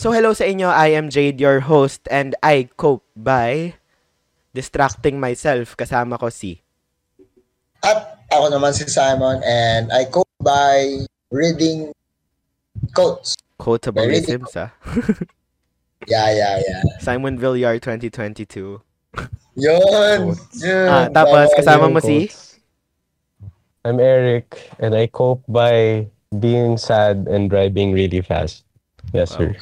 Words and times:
So 0.00 0.16
hello 0.16 0.32
sa 0.32 0.48
inyo, 0.48 0.64
I 0.64 0.96
am 0.96 1.12
Jade, 1.12 1.36
your 1.44 1.60
host, 1.60 2.08
and 2.08 2.32
I 2.40 2.72
cope 2.80 3.04
by 3.12 3.76
distracting 4.56 5.20
myself. 5.20 5.76
Kasama 5.76 6.16
ko 6.16 6.32
si... 6.32 6.64
At 7.84 8.24
ako 8.32 8.48
naman 8.48 8.72
si 8.72 8.88
Simon 8.88 9.44
and 9.44 9.92
I 9.92 10.08
cope 10.08 10.32
by 10.40 11.04
reading 11.28 11.92
quotes. 12.96 13.36
Quotabilisms, 13.60 14.56
ah. 14.56 14.72
Yeah, 16.08 16.32
yeah, 16.32 16.64
yeah. 16.64 16.80
Simon 17.04 17.36
Villar 17.36 17.76
2022. 17.76 18.80
Yun! 19.60 20.32
yun. 20.64 20.88
Ah, 20.88 21.12
tapos 21.12 21.52
kasama 21.52 21.92
mo 21.92 22.00
si... 22.00 22.32
I'm 23.84 24.00
Eric, 24.00 24.64
and 24.80 24.96
I 24.96 25.12
cope 25.12 25.44
by 25.44 26.08
being 26.32 26.80
sad 26.80 27.28
and 27.28 27.52
driving 27.52 27.92
really 27.92 28.24
fast. 28.24 28.64
Yes, 29.12 29.36
sir. 29.36 29.52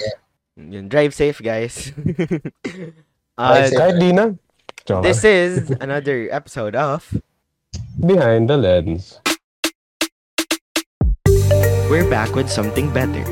Yun, 0.59 0.89
drive 0.89 1.15
safe, 1.15 1.41
guys. 1.43 1.93
Drive 2.03 2.93
Uh, 3.39 3.71
safe. 3.71 3.79
Kahit 3.79 3.97
di 4.03 4.11
na. 4.11 4.35
This 5.07 5.23
is 5.23 5.71
another 5.79 6.27
episode 6.35 6.75
of 6.75 7.07
Behind 8.03 8.51
the 8.51 8.57
lens. 8.59 9.21
We're 11.87 12.09
back 12.11 12.35
with 12.35 12.51
something 12.51 12.91
better. 12.91 13.23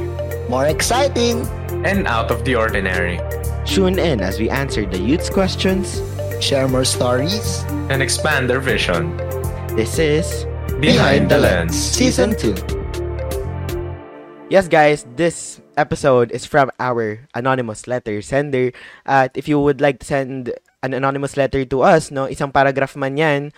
More 0.47 0.66
exciting! 0.70 1.42
and 1.86 2.06
out 2.06 2.30
of 2.30 2.42
the 2.47 2.55
ordinary, 2.55 3.19
Tune 3.66 3.98
in 3.98 4.20
as 4.22 4.38
we 4.38 4.47
answer 4.50 4.86
the 4.86 4.98
youth's 4.98 5.30
questions. 5.30 5.98
Share 6.38 6.66
more 6.70 6.84
stories. 6.86 7.62
and 7.91 8.02
expand 8.02 8.47
their 8.50 8.61
vision. 8.62 9.16
This 9.74 9.98
is 9.98 10.47
Behind 10.78 11.27
the 11.30 11.38
Lens. 11.38 11.74
Season 11.74 12.34
2. 12.38 12.75
Yes, 14.46 14.70
guys, 14.70 15.02
this 15.18 15.59
episode 15.74 16.30
is 16.30 16.46
from 16.46 16.70
our 16.78 17.27
anonymous 17.34 17.91
letter 17.91 18.23
sender. 18.23 18.70
At 19.02 19.34
if 19.34 19.50
you 19.50 19.59
would 19.59 19.82
like 19.82 19.98
to 19.98 20.06
send 20.06 20.55
an 20.86 20.95
anonymous 20.95 21.36
letter 21.36 21.66
to 21.66 21.83
us, 21.83 22.14
no, 22.14 22.30
isang 22.30 22.55
paragraph 22.55 22.94
man 22.94 23.19
yan, 23.19 23.50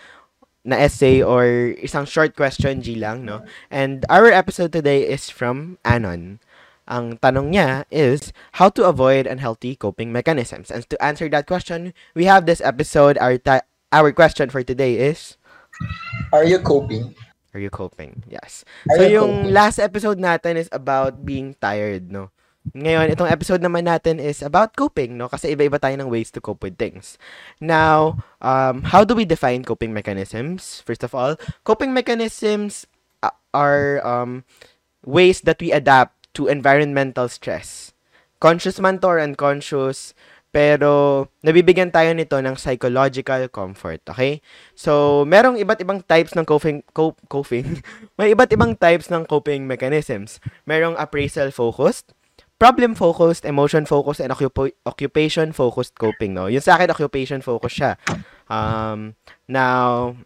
na 0.65 0.81
essay 0.81 1.21
or 1.21 1.77
isang 1.77 2.09
short 2.09 2.33
question 2.33 2.81
G 2.81 2.97
lang, 2.97 3.21
no? 3.21 3.45
And 3.69 4.01
our 4.09 4.33
episode 4.33 4.73
today 4.73 5.05
is 5.05 5.29
from 5.29 5.77
Anon. 5.85 6.41
Ang 6.89 7.21
tanong 7.21 7.53
niya 7.53 7.85
is 7.93 8.33
how 8.57 8.73
to 8.73 8.89
avoid 8.89 9.29
unhealthy 9.29 9.77
coping 9.77 10.09
mechanisms. 10.09 10.73
And 10.73 10.89
to 10.89 10.97
answer 10.97 11.29
that 11.29 11.45
question, 11.45 11.93
we 12.17 12.25
have 12.25 12.49
this 12.49 12.65
episode. 12.65 13.13
Our 13.21 13.37
ti- 13.37 13.61
our 13.93 14.09
question 14.09 14.49
for 14.49 14.65
today 14.65 14.97
is 14.97 15.37
Are 16.33 16.49
you 16.49 16.57
coping? 16.57 17.13
Are 17.53 17.61
you 17.61 17.69
coping? 17.69 18.23
Yes. 18.29 18.65
Are 18.89 19.01
so 19.01 19.09
yung 19.09 19.49
coping? 19.49 19.53
last 19.53 19.77
episode 19.79 20.19
natin 20.21 20.57
is 20.57 20.69
about 20.71 21.25
being 21.25 21.57
tired, 21.57 22.11
no? 22.13 22.29
Ngayon, 22.75 23.09
itong 23.09 23.31
episode 23.31 23.65
naman 23.65 23.89
natin 23.89 24.21
is 24.21 24.45
about 24.45 24.77
coping, 24.77 25.17
no? 25.17 25.31
Kasi 25.31 25.57
iba-iba 25.57 25.81
tayo 25.81 25.97
ng 25.97 26.11
ways 26.11 26.29
to 26.29 26.43
cope 26.43 26.61
with 26.61 26.77
things. 26.77 27.17
Now, 27.57 28.21
um, 28.43 28.85
how 28.93 29.01
do 29.01 29.17
we 29.17 29.25
define 29.25 29.65
coping 29.65 29.89
mechanisms? 29.95 30.83
First 30.85 31.01
of 31.01 31.17
all, 31.17 31.39
coping 31.65 31.95
mechanisms 31.95 32.85
are 33.53 34.05
um, 34.05 34.45
ways 35.05 35.41
that 35.41 35.57
we 35.57 35.71
adapt 35.71 36.13
to 36.37 36.47
environmental 36.47 37.27
stress. 37.27 37.93
Conscious 38.39 38.79
man 38.79 38.99
to 38.99 39.07
or 39.07 39.19
unconscious, 39.19 40.13
pero 40.49 41.25
nabibigyan 41.45 41.93
tayo 41.93 42.09
nito 42.17 42.33
ng 42.41 42.57
psychological 42.57 43.45
comfort, 43.53 44.01
okay? 44.09 44.41
So, 44.73 45.21
merong 45.29 45.61
iba't 45.61 45.85
ibang 45.85 46.01
types 46.01 46.33
ng 46.33 46.45
coping, 46.45 46.81
cope, 46.89 47.21
coping. 47.29 47.85
May 48.17 48.33
iba't 48.33 48.49
ibang 48.49 48.73
types 48.73 49.13
ng 49.13 49.29
coping 49.29 49.69
mechanisms. 49.69 50.41
Merong 50.65 50.97
appraisal-focused, 50.97 52.17
problem-focused, 52.57 53.45
emotion-focused, 53.45 54.25
and 54.25 54.33
occup- 54.33 54.73
occupation-focused 54.89 55.93
coping, 55.93 56.33
no? 56.33 56.49
Yung 56.49 56.65
sa 56.65 56.81
akin, 56.81 56.89
occupation-focused 56.97 57.77
siya. 57.77 57.93
Um, 58.49 59.13
now, 59.45 60.17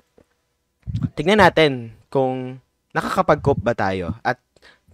tignan 1.19 1.43
natin 1.43 1.99
kung 2.07 2.63
nakakapag-cope 2.95 3.59
ba 3.59 3.75
tayo 3.75 4.15
at 4.23 4.39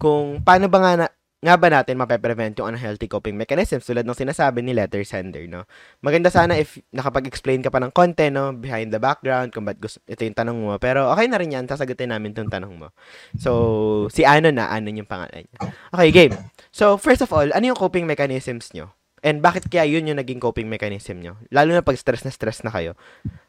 kung 0.00 0.42
paano 0.42 0.66
ba 0.66 0.78
nga, 0.82 0.92
na, 0.96 1.06
nga 1.40 1.56
ba 1.56 1.72
natin 1.72 1.96
mape-prevent 1.96 2.60
yung 2.60 2.76
unhealthy 2.76 3.08
coping 3.08 3.32
mechanisms 3.32 3.88
tulad 3.88 4.04
ng 4.04 4.12
sinasabi 4.12 4.60
ni 4.60 4.76
letter 4.76 5.00
sender, 5.08 5.48
no? 5.48 5.64
Maganda 6.04 6.28
sana 6.28 6.60
if 6.60 6.76
nakapag-explain 6.92 7.64
ka 7.64 7.72
pa 7.72 7.80
ng 7.80 7.96
konti, 7.96 8.28
no? 8.28 8.52
Behind 8.52 8.92
the 8.92 9.00
background, 9.00 9.48
kung 9.48 9.64
ba't 9.64 9.80
gusto, 9.80 10.04
ito 10.04 10.20
yung 10.20 10.36
tanong 10.36 10.56
mo. 10.60 10.76
Pero 10.76 11.08
okay 11.08 11.32
na 11.32 11.40
rin 11.40 11.56
yan, 11.56 11.64
sasagutin 11.64 12.12
namin 12.12 12.36
itong 12.36 12.52
tanong 12.52 12.76
mo. 12.76 12.92
So, 13.40 14.06
si 14.12 14.28
Ano 14.28 14.52
na, 14.52 14.68
Ano 14.68 14.92
yung 14.92 15.08
pangalan 15.08 15.48
niya. 15.48 15.60
Okay, 15.96 16.08
game. 16.12 16.36
So, 16.68 17.00
first 17.00 17.24
of 17.24 17.32
all, 17.32 17.48
ano 17.48 17.72
yung 17.72 17.80
coping 17.80 18.04
mechanisms 18.04 18.76
nyo? 18.76 18.92
And 19.24 19.40
bakit 19.40 19.68
kaya 19.72 19.88
yun 19.88 20.08
yung 20.12 20.20
naging 20.20 20.44
coping 20.44 20.68
mechanism 20.68 21.24
nyo? 21.24 21.40
Lalo 21.48 21.72
na 21.72 21.80
pag 21.80 21.96
stress 21.96 22.20
na 22.20 22.32
stress 22.32 22.60
na 22.60 22.72
kayo. 22.72 22.92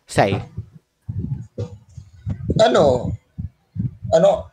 Sai, 0.08 0.40
Ano? 2.59 3.12
Ano? 4.12 4.51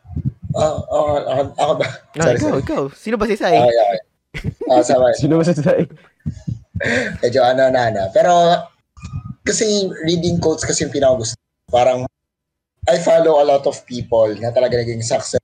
Ah, 0.59 0.75
ah, 0.91 1.17
ah, 1.31 1.45
ako 1.55 1.73
ba? 1.79 1.87
no, 2.19 2.23
Sorry, 2.23 2.35
ikaw, 2.35 2.49
sorry. 2.51 2.63
ikaw. 2.67 2.83
Sino 2.91 3.15
ba 3.15 3.25
si 3.25 3.35
Sai? 3.39 3.55
Okay, 3.55 3.79
okay. 3.79 3.99
Ah, 4.69 4.83
sorry. 4.83 5.15
Sino 5.15 5.39
ba 5.39 5.43
sa 5.47 5.55
Medyo 7.23 7.41
ano 7.43 7.63
na 7.71 7.91
na. 7.91 8.03
Pero, 8.11 8.31
kasi 9.43 9.87
reading 10.05 10.37
quotes 10.37 10.63
kasi 10.67 10.85
yung 10.85 10.93
pinakagusto. 10.93 11.35
Parang, 11.71 12.05
I 12.87 12.97
follow 13.01 13.39
a 13.39 13.45
lot 13.45 13.63
of 13.67 13.77
people 13.85 14.29
na 14.39 14.51
talaga 14.51 14.79
naging 14.79 15.03
success 15.03 15.41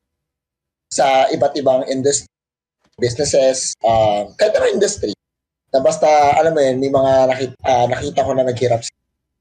sa 0.89 1.27
iba't 1.27 1.53
ibang 1.59 1.83
industry, 1.91 2.29
businesses, 2.95 3.75
uh, 3.83 4.29
kahit 4.39 4.55
ano 4.55 4.71
industry. 4.71 5.11
Na 5.75 5.83
basta, 5.83 6.07
alam 6.39 6.55
mo 6.55 6.61
yun, 6.63 6.79
may 6.79 6.91
mga 6.93 7.11
nakita, 7.27 7.55
ah, 7.67 7.85
nakita 7.91 8.23
ko 8.23 8.31
na 8.31 8.47
naghirap 8.47 8.81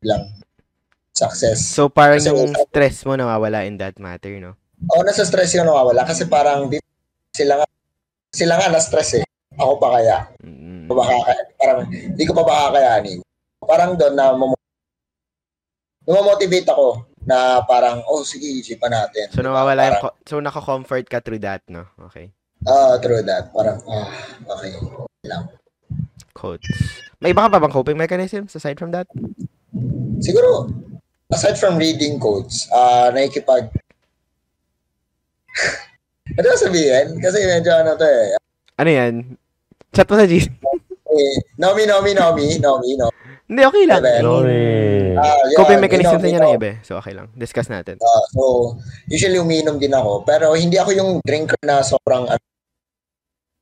lang 0.03 0.23
success. 1.15 1.63
So, 1.63 1.87
parang 1.87 2.19
Kasi- 2.19 2.35
yung 2.35 2.51
stress 2.59 3.07
mo 3.07 3.15
nawawala 3.15 3.63
in 3.65 3.79
that 3.79 3.97
matter, 4.03 4.35
no? 4.43 4.59
O, 4.91 5.03
nasa 5.03 5.25
stress 5.25 5.57
yung 5.57 5.67
nawawala 5.69 6.05
kasi 6.05 6.29
parang 6.29 6.69
di, 6.69 6.79
sila 7.33 7.63
nga, 7.63 7.67
sila 8.35 8.55
nga 8.61 8.69
na-stress 8.69 9.23
eh. 9.23 9.25
Ako 9.55 9.79
pa 9.79 9.99
kaya? 9.99 10.29
Mm. 10.43 10.91
pa 10.91 10.95
ba 10.99 11.05
kaka- 11.09 11.49
parang 11.57 11.79
hindi 11.89 12.23
ko 12.27 12.33
pa 12.37 12.45
ba 12.45 12.55
kakayanin. 12.69 13.19
Parang 13.65 13.97
doon 13.97 14.15
na 14.19 14.37
motivate 16.05 16.69
ako 16.69 17.01
na 17.25 17.65
parang, 17.65 18.05
oh 18.05 18.21
sige, 18.21 18.45
isipan 18.61 18.93
natin. 18.93 19.33
So, 19.33 19.41
nawawala 19.41 19.89
yung, 19.89 19.99
so, 20.29 20.41
naka-comfort 20.45 21.09
ka 21.09 21.25
through 21.25 21.41
that, 21.41 21.65
no? 21.73 21.89
Okay. 22.11 22.29
Ah, 22.69 22.97
true 23.01 23.25
that. 23.25 23.49
Parang, 23.53 23.81
ah, 23.89 24.09
okay. 24.57 24.73
Lang. 25.25 25.49
Quotes. 26.37 26.69
May 27.21 27.33
iba 27.33 27.49
ka 27.49 27.57
pa 27.57 27.61
bang 27.61 27.73
coping 27.73 27.97
mechanisms 27.97 28.53
aside 28.53 28.77
from 28.77 28.93
that? 28.93 29.09
Siguro, 30.21 30.69
aside 31.33 31.57
from 31.57 31.81
reading 31.81 32.21
quotes, 32.21 32.69
ah, 32.69 33.09
nakikipag... 33.09 33.73
ano 36.35 36.47
ba 36.47 36.57
sabihin? 36.57 37.07
Kasi 37.19 37.39
medyo 37.41 37.71
ano 37.73 37.95
to 37.95 38.05
eh. 38.05 38.35
Ano 38.75 38.91
yan? 38.91 39.15
Chat 39.91 40.07
mo 40.07 40.17
sa 40.17 40.27
G. 40.27 40.43
eh 41.07 41.37
Nomi, 41.57 41.87
Nomi, 41.87 42.11
Nomi, 42.13 42.47
Nomi, 42.59 42.91
Nomi. 42.97 43.15
Hindi, 43.45 43.61
okay 43.61 43.85
lang. 43.85 44.01
Sorry. 44.01 45.13
Ah, 45.15 45.37
yun, 45.47 45.59
Coping 45.61 45.79
mechanisms 45.79 46.17
inom, 46.17 46.23
na 46.25 46.29
niya 46.29 46.41
ng 46.43 46.55
iba. 46.57 46.69
eh. 46.73 46.77
So, 46.81 46.97
okay 46.97 47.13
lang. 47.13 47.29
Discuss 47.37 47.69
natin. 47.69 48.01
Ah, 48.01 48.25
so, 48.33 48.73
usually 49.07 49.37
umiinom 49.37 49.77
din 49.77 49.93
ako. 49.93 50.25
Pero 50.25 50.57
hindi 50.57 50.75
ako 50.75 50.91
yung 50.91 51.11
drinker 51.21 51.61
na 51.61 51.85
sobrang... 51.85 52.25
ano, 52.25 52.41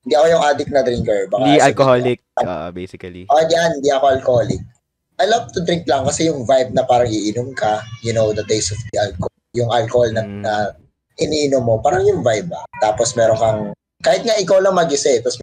hindi 0.03 0.15
ako 0.15 0.27
yung 0.29 0.43
addict 0.43 0.71
na 0.71 0.83
drinker. 0.83 1.21
Baka 1.27 1.43
Hindi 1.43 1.61
alcoholic, 1.61 2.19
uh, 2.39 2.71
basically. 2.71 3.27
Oh, 3.27 3.43
yan, 3.43 3.75
hindi 3.77 3.91
ako 3.91 4.05
alcoholic. 4.09 4.63
I 5.19 5.27
love 5.27 5.51
to 5.53 5.61
drink 5.61 5.85
lang 5.85 6.07
kasi 6.07 6.27
yung 6.27 6.43
vibe 6.43 6.73
na 6.73 6.83
parang 6.83 7.07
iinom 7.07 7.51
ka, 7.53 7.83
you 8.01 8.11
know, 8.11 8.31
the 8.31 8.43
taste 8.45 8.71
of 8.71 8.79
the 8.89 8.99
alcohol. 8.99 9.35
Yung 9.53 9.69
alcohol 9.69 10.09
na, 10.11 10.23
Mm. 10.23 10.41
na 10.41 10.53
iniinom 11.19 11.63
mo, 11.63 11.81
parang 11.81 12.05
yung 12.05 12.21
vibe 12.21 12.53
ah. 12.53 12.65
Tapos 12.81 13.13
meron 13.15 13.39
kang, 13.39 13.61
kahit 14.01 14.23
nga 14.23 14.37
ikaw 14.39 14.59
lang 14.59 14.75
mag-isa 14.75 15.13
eh, 15.13 15.21
tapos 15.21 15.41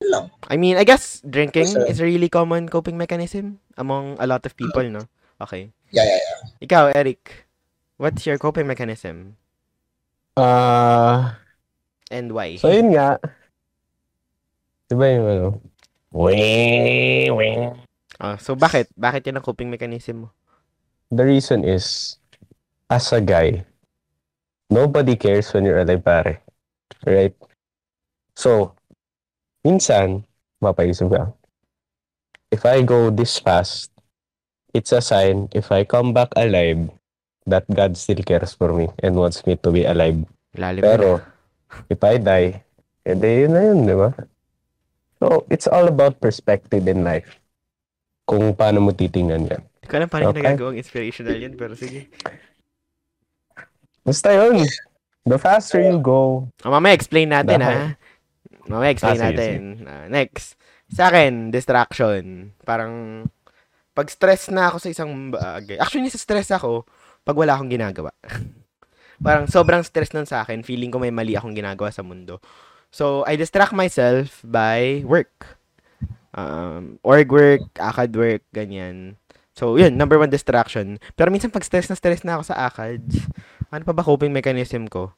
lang. 0.00 0.26
I 0.48 0.56
mean, 0.56 0.80
I 0.80 0.84
guess 0.84 1.20
drinking 1.22 1.70
Sure. 1.70 1.86
is 1.86 2.00
a 2.00 2.06
really 2.08 2.28
common 2.28 2.66
coping 2.66 2.96
mechanism 2.96 3.60
among 3.76 4.16
a 4.18 4.26
lot 4.26 4.42
of 4.42 4.56
people, 4.56 4.82
no? 4.88 5.04
Okay. 5.40 5.70
Yeah, 5.92 6.04
yeah, 6.04 6.20
yeah. 6.20 6.38
Ikaw, 6.64 6.84
Eric, 6.96 7.46
what's 7.96 8.24
your 8.24 8.38
coping 8.38 8.66
mechanism 8.66 9.36
Ah, 10.38 11.36
and 12.08 12.32
why? 12.32 12.56
so 12.56 12.70
yun 12.72 12.94
nga. 12.94 13.18
Diba 14.88 15.06
yung 15.10 15.26
ano? 15.26 15.48
Wing, 16.10 17.30
wing. 17.36 17.60
Ah, 18.18 18.34
so, 18.40 18.58
bakit? 18.58 18.90
Bakit 18.98 19.30
yun 19.30 19.38
ang 19.38 19.46
coping 19.46 19.70
mechanism 19.70 20.26
mo? 20.26 20.28
The 21.10 21.22
reason 21.22 21.62
is, 21.62 22.16
as 22.88 23.10
a 23.12 23.22
guy, 23.22 23.62
nobody 24.70 25.18
cares 25.18 25.52
when 25.52 25.66
you're 25.66 25.82
alive, 25.82 26.02
pare. 26.04 26.40
Right? 27.04 27.34
So, 28.38 28.72
minsan, 29.66 30.24
mapaisip 30.62 31.10
ka, 31.10 31.34
if 32.48 32.64
I 32.64 32.82
go 32.86 33.10
this 33.10 33.36
fast, 33.38 33.90
it's 34.72 34.94
a 34.94 35.02
sign 35.02 35.50
if 35.52 35.68
I 35.74 35.84
come 35.84 36.14
back 36.14 36.30
alive 36.38 36.88
that 37.46 37.66
God 37.68 37.98
still 37.98 38.22
cares 38.22 38.54
for 38.54 38.72
me 38.72 38.88
and 39.02 39.18
wants 39.18 39.44
me 39.44 39.58
to 39.60 39.68
be 39.74 39.84
alive. 39.84 40.22
Lalim 40.54 40.82
Pero, 40.82 41.20
if 41.90 42.00
I 42.04 42.18
die, 42.18 42.62
edi 43.06 43.44
yun 43.44 43.52
na 43.52 43.60
yun, 43.66 43.78
di 43.86 43.94
ba? 43.94 44.10
So, 45.20 45.44
it's 45.50 45.66
all 45.66 45.88
about 45.90 46.22
perspective 46.22 46.86
in 46.88 47.04
life. 47.04 47.38
Kung 48.24 48.54
paano 48.54 48.80
mo 48.80 48.94
titingnan 48.94 49.50
yan. 49.50 49.62
Hindi 49.82 49.86
ko 49.90 49.94
alam 49.98 50.08
paano 50.08 50.30
Okay. 50.30 50.38
nagagawang 50.54 50.78
inspirational 50.78 51.36
yun, 51.36 51.58
pero 51.58 51.74
sige. 51.74 52.08
Basta 54.10 54.34
yun. 54.34 54.66
The 55.22 55.38
faster 55.38 55.78
you 55.78 56.02
go, 56.02 56.50
Oh, 56.66 56.72
mamaya 56.74 56.98
explain 56.98 57.30
natin, 57.30 57.62
ha? 57.62 57.94
Mamaya 58.66 58.90
explain 58.90 59.22
Ah, 59.22 59.24
natin. 59.30 59.60
Ah, 59.86 60.06
next. 60.10 60.58
Sa 60.90 61.06
akin, 61.06 61.54
distraction. 61.54 62.50
Parang, 62.66 63.22
pag 63.94 64.10
stress 64.10 64.50
na 64.50 64.66
ako 64.66 64.82
sa 64.82 64.90
isang 64.90 65.30
bagay. 65.30 65.78
Actually, 65.78 66.10
sa 66.10 66.18
stress 66.18 66.50
ako 66.50 66.82
pag 67.22 67.38
wala 67.38 67.54
akong 67.54 67.70
ginagawa. 67.70 68.10
Parang 69.26 69.46
sobrang 69.46 69.86
stress 69.86 70.10
nun 70.10 70.26
sa 70.26 70.42
akin. 70.42 70.66
Feeling 70.66 70.90
ko 70.90 70.98
may 70.98 71.14
mali 71.14 71.38
akong 71.38 71.54
ginagawa 71.54 71.94
sa 71.94 72.02
mundo. 72.02 72.42
So, 72.90 73.22
I 73.30 73.38
distract 73.38 73.70
myself 73.70 74.42
by 74.42 75.06
work. 75.06 75.60
Um, 76.34 76.98
org 77.06 77.30
work, 77.30 77.62
akad 77.78 78.10
work, 78.18 78.42
ganyan. 78.50 79.14
So, 79.54 79.76
yun, 79.76 79.94
number 79.94 80.18
one 80.18 80.32
distraction. 80.32 80.98
Pero 81.14 81.28
minsan 81.30 81.52
pag 81.52 81.62
stress 81.62 81.86
na 81.86 81.94
stress 81.94 82.24
na 82.24 82.40
ako 82.40 82.50
sa 82.50 82.66
ACADS, 82.66 83.28
ano 83.70 83.82
pa 83.86 83.94
ba 83.94 84.02
coping 84.02 84.34
mechanism 84.34 84.90
ko? 84.90 85.14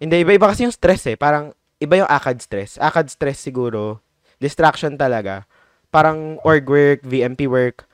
Hindi, 0.00 0.24
iba-iba 0.24 0.48
kasi 0.48 0.64
yung 0.64 0.74
stress 0.74 1.04
eh. 1.08 1.16
Parang, 1.20 1.52
iba 1.78 2.00
yung 2.00 2.08
ACAD 2.08 2.38
stress. 2.40 2.80
ACAD 2.80 3.12
stress 3.12 3.38
siguro, 3.38 4.00
distraction 4.40 4.96
talaga. 4.96 5.44
Parang 5.92 6.40
org 6.44 6.64
work, 6.64 7.00
VMP 7.04 7.44
work. 7.44 7.84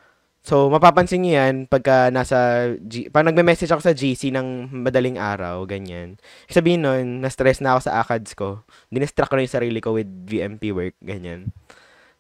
So, 0.45 0.69
mapapansin 0.69 1.25
niyo 1.25 1.41
yan 1.41 1.65
pagka 1.65 2.13
nasa, 2.13 2.69
G- 2.85 3.09
pag 3.09 3.25
nagme-message 3.25 3.73
ako 3.73 3.81
sa 3.81 3.97
GC 3.97 4.29
ng 4.29 4.69
madaling 4.69 5.17
araw, 5.17 5.65
ganyan. 5.65 6.21
Sabihin 6.53 6.85
nun, 6.85 7.25
na-stress 7.25 7.65
na 7.65 7.73
ako 7.75 7.89
sa 7.89 8.05
ACADS 8.05 8.37
ko. 8.37 8.61
Dinistract 8.93 9.33
ko 9.33 9.41
na 9.41 9.49
yung 9.49 9.57
sarili 9.57 9.81
ko 9.81 9.97
with 9.97 10.11
VMP 10.29 10.77
work, 10.77 11.01
ganyan. 11.01 11.49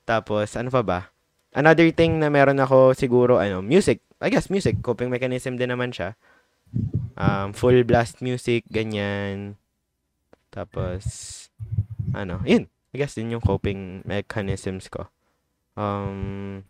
Tapos, 0.08 0.56
ano 0.56 0.72
pa 0.72 0.80
ba? 0.80 1.00
Another 1.52 1.86
thing 1.92 2.16
na 2.16 2.32
meron 2.32 2.58
ako 2.58 2.96
siguro, 2.96 3.36
ano, 3.36 3.60
music. 3.60 4.00
I 4.24 4.32
guess 4.32 4.48
music. 4.48 4.80
Coping 4.80 5.12
mechanism 5.12 5.60
din 5.60 5.68
naman 5.68 5.92
siya. 5.92 6.16
Um, 7.14 7.54
full 7.54 7.86
blast 7.86 8.18
music, 8.18 8.66
ganyan. 8.70 9.54
Tapos, 10.50 11.02
ano, 12.14 12.42
yun. 12.46 12.66
I 12.94 12.96
guess 12.98 13.18
yun 13.18 13.34
yung 13.34 13.42
coping 13.42 14.06
mechanisms 14.06 14.86
ko. 14.86 15.10
Um, 15.74 16.62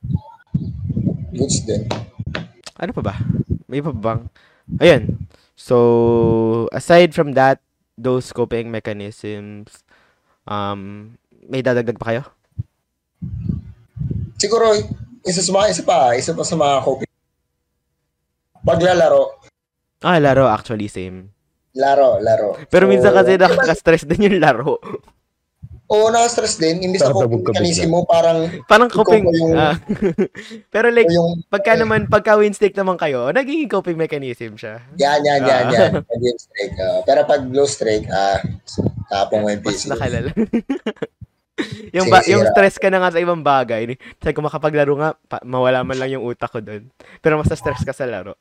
Goods 1.37 1.61
din. 1.69 1.85
ano 2.81 2.91
pa 2.96 3.02
ba? 3.05 3.14
May 3.69 3.85
pa 3.85 3.93
bang? 3.93 4.29
Ayan. 4.81 5.29
So, 5.52 6.69
aside 6.73 7.12
from 7.12 7.37
that, 7.37 7.61
those 8.00 8.32
coping 8.32 8.73
mechanisms, 8.73 9.85
um, 10.49 11.14
may 11.44 11.61
dadagdag 11.61 12.00
pa 12.00 12.08
kayo? 12.11 12.23
Siguro, 14.41 14.73
isa 15.25 15.41
sa 15.44 15.52
mga, 15.52 15.67
isa 15.73 15.82
pa, 15.85 15.99
isa 16.17 16.32
pa 16.32 16.44
sa 16.44 16.56
mga 16.56 16.75
coping. 16.82 17.12
Paglalaro, 18.64 19.44
Ah, 20.05 20.21
laro 20.21 20.45
actually, 20.47 20.87
same. 20.87 21.33
laro, 21.75 22.21
laro. 22.21 22.55
Pero 22.69 22.87
So, 22.87 22.91
minsan 22.93 23.11
kasi 23.11 23.35
diba, 23.35 23.49
nakaka-stress 23.49 24.05
din 24.05 24.29
yung 24.29 24.39
laro. 24.39 24.79
Oo, 25.85 26.06
nakaka-stress 26.09 26.56
din. 26.56 26.81
Imbis 26.83 27.03
bigla. 27.03 27.27
mechanism 27.51 27.89
mo, 27.91 28.05
parang 28.05 28.47
Parang 28.65 28.87
coping... 28.87 29.27
yung- 29.27 29.53
ah. 29.53 29.75
pero 30.75 30.89
like, 30.89 31.09
yung, 31.09 31.43
pagka 31.47 31.75
naman, 31.75 32.06
pagka 32.06 32.37
win 32.37 32.53
stick 32.53 32.73
naman 32.73 32.95
kayo, 32.95 33.29
nagiging 33.31 33.67
coping 33.67 33.97
mechanism 33.97 34.55
siya. 34.55 34.81
yan, 34.95 35.21
yan, 35.21 35.41
yan, 35.43 35.65
Ah. 35.67 35.73
yan. 35.73 35.91
Pag 36.01 36.21
win 36.21 36.39
streak. 36.39 36.73
ah. 36.79 37.01
pero 37.03 37.21
pag 37.27 37.43
blue 37.43 37.67
streak, 37.67 38.05
ah, 38.06 38.39
tapong 39.11 39.43
mo 39.43 39.49
yung 39.53 39.61
Mas 39.61 39.85
nakalala. 39.85 40.31
yung, 41.91 42.06
ba, 42.09 42.23
yung 42.25 42.45
stress 42.49 42.77
ka 42.77 42.89
na 42.89 42.99
nga 42.99 43.11
sa 43.11 43.23
ibang 43.23 43.41
bagay. 43.41 43.95
Sabi 44.19 44.33
ko 44.33 44.43
makapaglaro 44.43 44.95
nga, 44.95 45.11
pa, 45.21 45.39
mawala 45.43 45.83
man 45.83 45.97
lang 45.97 46.11
yung 46.12 46.25
utak 46.25 46.51
ko 46.51 46.59
doon. 46.59 46.87
Pero 47.19 47.35
mas 47.35 47.51
stress 47.51 47.83
ka 47.83 47.91
sa 47.91 48.06
laro. 48.06 48.35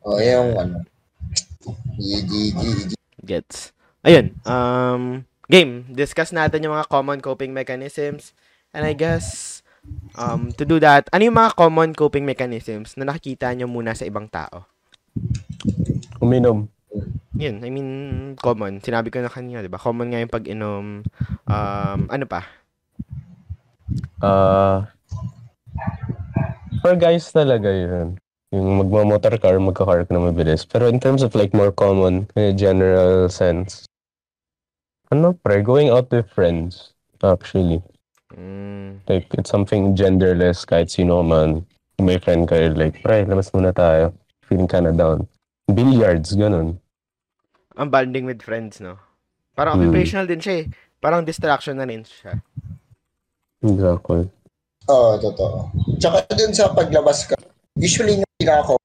O, 0.00 0.16
oh, 0.16 0.20
yung 0.20 0.56
ano. 0.56 0.76
GG, 2.00 2.32
Gets. 3.20 3.76
Ayun. 4.00 4.32
Um, 4.48 5.28
game. 5.52 5.84
Discuss 5.92 6.32
natin 6.32 6.64
yung 6.64 6.72
mga 6.72 6.88
common 6.88 7.20
coping 7.20 7.52
mechanisms. 7.52 8.32
And 8.72 8.88
I 8.88 8.96
guess, 8.96 9.60
um, 10.16 10.54
to 10.56 10.64
do 10.64 10.80
that, 10.80 11.12
ano 11.12 11.28
yung 11.28 11.36
mga 11.36 11.52
common 11.58 11.92
coping 11.92 12.24
mechanisms 12.24 12.96
na 12.96 13.04
nakikita 13.04 13.52
nyo 13.52 13.68
muna 13.68 13.92
sa 13.92 14.08
ibang 14.08 14.30
tao? 14.30 14.64
uminom. 16.20 16.68
Yun, 17.40 17.64
I 17.64 17.70
mean, 17.72 17.90
common. 18.36 18.84
Sinabi 18.84 19.08
ko 19.08 19.24
na 19.24 19.32
kanina, 19.32 19.64
di 19.64 19.72
ba? 19.72 19.80
Common 19.80 20.12
nga 20.12 20.20
yung 20.20 20.32
pag-inom. 20.32 20.84
Um, 21.48 22.00
ano 22.12 22.24
pa? 22.28 22.44
Uh, 24.20 24.84
for 26.84 26.94
guys 27.00 27.32
talaga 27.32 27.72
yun. 27.72 28.20
Yung 28.50 28.82
magmamotor 28.82 29.38
car, 29.38 29.62
magka-car 29.62 30.02
ka 30.02 30.10
na 30.10 30.26
mabilis. 30.26 30.66
Pero 30.66 30.90
in 30.90 30.98
terms 30.98 31.22
of 31.22 31.34
like 31.38 31.54
more 31.54 31.70
common, 31.70 32.26
in 32.34 32.50
a 32.50 32.54
general 32.54 33.30
sense, 33.30 33.86
ano 35.10 35.38
pre, 35.38 35.62
going 35.62 35.90
out 35.90 36.10
with 36.10 36.26
friends, 36.34 36.94
actually. 37.22 37.78
Mm, 38.34 39.02
Like, 39.10 39.26
it's 39.34 39.50
something 39.50 39.94
genderless, 39.94 40.62
kahit 40.66 40.90
sino 40.90 41.22
ka 41.22 41.26
man. 41.26 41.50
Kung 41.98 42.06
may 42.06 42.18
friend 42.18 42.46
kayo, 42.46 42.70
like, 42.74 42.98
pre, 43.02 43.26
labas 43.26 43.50
muna 43.50 43.74
tayo. 43.74 44.14
Feeling 44.46 44.70
ka 44.70 44.78
na 44.82 44.94
down. 44.94 45.26
Billiards, 45.70 46.34
ganun. 46.34 46.78
ang 47.80 47.88
bonding 47.88 48.28
with 48.28 48.42
friends, 48.44 48.76
no? 48.82 49.00
Parang 49.56 49.78
Hmm. 49.78 49.88
occupational 49.88 50.28
din 50.28 50.42
siya 50.42 50.54
eh. 50.62 50.66
Parang 51.00 51.24
distraction 51.24 51.80
na 51.80 51.88
rin 51.88 52.04
siya. 52.04 52.42
Exactly. 53.64 54.28
Oo, 54.84 55.10
totoo. 55.16 55.70
Tsaka 55.96 56.28
dun 56.34 56.52
sa 56.52 56.70
paglabas 56.76 57.24
ka, 57.24 57.40
usually 57.80 58.20
pinaka 58.40 58.80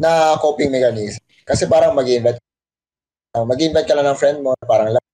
na 0.00 0.40
coping 0.40 0.72
mechanism. 0.72 1.20
Kasi 1.44 1.68
parang 1.68 1.92
mag-invite 1.92 2.40
uh, 3.36 3.44
mag-invite 3.44 3.84
ka 3.84 3.92
lang 3.92 4.08
ng 4.08 4.18
friend 4.18 4.40
mo, 4.40 4.56
parang 4.64 4.96
lang. 4.96 5.04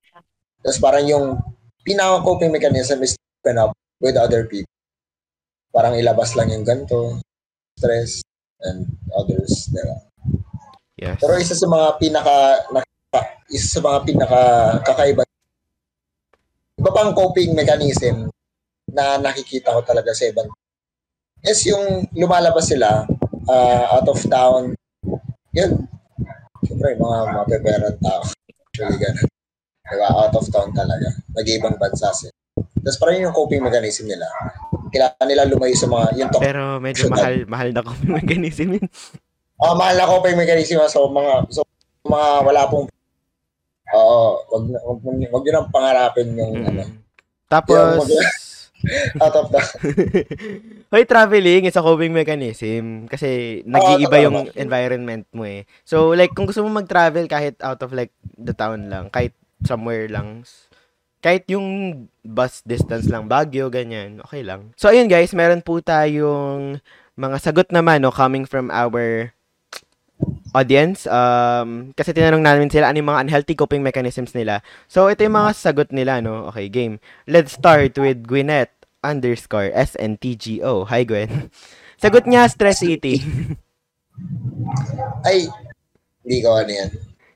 Tapos 0.63 0.79
parang 0.79 1.03
yung 1.03 1.43
pinaka 1.83 2.23
coping 2.23 2.55
mechanism 2.55 3.03
is 3.03 3.19
to 3.19 3.23
open 3.43 3.59
up 3.59 3.75
with 3.99 4.15
other 4.15 4.47
people. 4.47 4.71
Parang 5.75 5.99
ilabas 5.99 6.39
lang 6.39 6.55
yung 6.55 6.63
ganito, 6.63 7.19
stress, 7.75 8.23
and 8.63 8.87
others, 9.19 9.67
diba? 9.75 9.99
Yes. 11.03 11.19
Pero 11.19 11.35
isa 11.35 11.59
sa 11.59 11.67
mga 11.67 11.99
pinaka, 11.99 12.37
naka, 12.71 13.23
isa 13.51 13.67
sa 13.67 13.81
mga 13.83 13.99
pinaka 14.07 14.43
kakaiba, 14.87 15.27
iba 16.79 16.91
pang 16.95 17.11
coping 17.11 17.59
mechanism 17.59 18.31
na 18.93 19.19
nakikita 19.19 19.75
ko 19.75 19.83
talaga 19.83 20.15
sa 20.15 20.31
ibang 20.31 20.47
is 21.43 21.59
yung 21.67 22.07
lumalabas 22.15 22.71
sila 22.71 23.03
uh, 23.49 23.85
out 23.95 24.09
of 24.09 24.21
town. 24.27 24.75
Yun. 25.53 25.73
Siyempre, 26.63 26.95
mga 26.95 27.19
mapeperang 27.33 27.99
tao. 27.99 28.23
Actually, 28.71 28.99
ganun. 28.99 29.29
Diba? 29.83 30.09
Out 30.09 30.35
of 30.35 30.47
town 30.49 30.71
talaga. 30.73 31.09
Nag-ibang 31.35 31.77
bansa 31.77 32.09
sila. 32.15 32.33
Tapos 32.83 32.99
parang 32.99 33.21
yung 33.21 33.37
coping 33.37 33.63
mechanism 33.63 34.11
nila. 34.11 34.27
Kailangan 34.91 35.27
nila 35.27 35.47
lumayo 35.47 35.75
sa 35.77 35.87
mga, 35.87 36.07
yung 36.19 36.31
talk. 36.31 36.43
Pero 36.43 36.83
medyo 36.83 37.07
mahal, 37.09 37.35
mahal 37.53 37.69
na 37.71 37.83
coping 37.83 38.13
mechanism 38.13 38.69
yun. 38.75 38.87
Oh, 39.63 39.79
mahal 39.79 39.95
na 39.95 40.11
coping 40.11 40.35
mechanism 40.35 40.83
so 40.91 41.07
mga 41.07 41.47
so 41.55 41.63
mga 42.03 42.29
wala 42.43 42.67
pong 42.67 42.91
Oo, 43.93 44.41
wag 44.49 44.65
na- 44.73 44.85
wag, 44.89 44.99
wag, 45.05 45.17
wag 45.29 45.45
yun 45.45 45.59
ang 45.61 45.69
pangarapin 45.69 46.29
yung 46.33 46.55
ano, 46.65 46.83
Mm. 46.83 46.97
Tapos, 47.53 48.09
out 49.25 49.35
of 49.37 49.47
the 49.51 49.61
Hoy, 50.93 51.05
traveling 51.09 51.65
is 51.65 51.77
a 51.79 51.83
coping 51.83 52.13
mechanism 52.13 53.09
kasi 53.09 53.63
nag-iiba 53.65 54.17
yung 54.29 54.37
tama. 54.51 54.59
environment 54.59 55.25
mo 55.33 55.49
eh. 55.49 55.65
So, 55.87 56.13
like, 56.13 56.37
kung 56.37 56.45
gusto 56.45 56.61
mo 56.67 56.83
mag-travel 56.83 57.27
kahit 57.31 57.57
out 57.65 57.81
of 57.81 57.95
like 57.97 58.13
the 58.37 58.53
town 58.53 58.93
lang, 58.93 59.09
kahit 59.09 59.33
somewhere 59.65 60.11
lang, 60.11 60.45
kahit 61.23 61.47
yung 61.49 61.67
bus 62.27 62.61
distance 62.67 63.07
lang, 63.07 63.31
Baguio, 63.31 63.71
ganyan, 63.71 64.19
okay 64.27 64.43
lang. 64.43 64.75
So, 64.75 64.91
ayun 64.91 65.07
guys, 65.07 65.33
meron 65.33 65.63
po 65.63 65.79
tayong 65.79 66.83
mga 67.15 67.37
sagot 67.39 67.69
naman, 67.71 68.03
no, 68.03 68.11
coming 68.13 68.45
from 68.45 68.69
our 68.75 69.31
audience. 70.53 71.09
Um, 71.09 71.97
kasi 71.97 72.13
tinanong 72.13 72.45
namin 72.45 72.69
sila 72.69 72.93
ano 72.93 73.01
yung 73.01 73.11
mga 73.11 73.23
unhealthy 73.29 73.57
coping 73.57 73.81
mechanisms 73.81 74.37
nila. 74.37 74.61
So, 74.87 75.09
ito 75.09 75.25
yung 75.25 75.37
mga 75.37 75.57
sagot 75.57 75.89
nila, 75.91 76.21
no? 76.21 76.49
Okay, 76.53 76.69
game. 76.69 77.01
Let's 77.25 77.57
start 77.57 77.97
with 77.97 78.29
Gwyneth 78.29 78.73
underscore 79.03 79.73
SNTGO. 79.75 80.87
Hi, 80.89 81.03
Gwen. 81.03 81.51
Sagot 82.03 82.27
niya, 82.27 82.51
stress 82.51 82.83
eating. 82.83 83.23
ay 85.27 85.47
hindi 86.23 86.39
ko 86.43 86.59
ano 86.59 86.71
yan. 86.71 86.91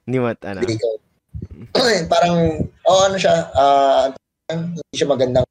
Hindi 0.07 0.17
mo, 0.19 0.27
ano. 0.31 0.61
Hindi 0.63 0.77
ko. 0.79 0.89
parang 2.13 2.67
oh 2.89 3.01
ano 3.07 3.15
siya, 3.15 3.47
ah 3.55 4.11
hindi 4.51 4.97
siya 4.97 5.11
magandang 5.11 5.47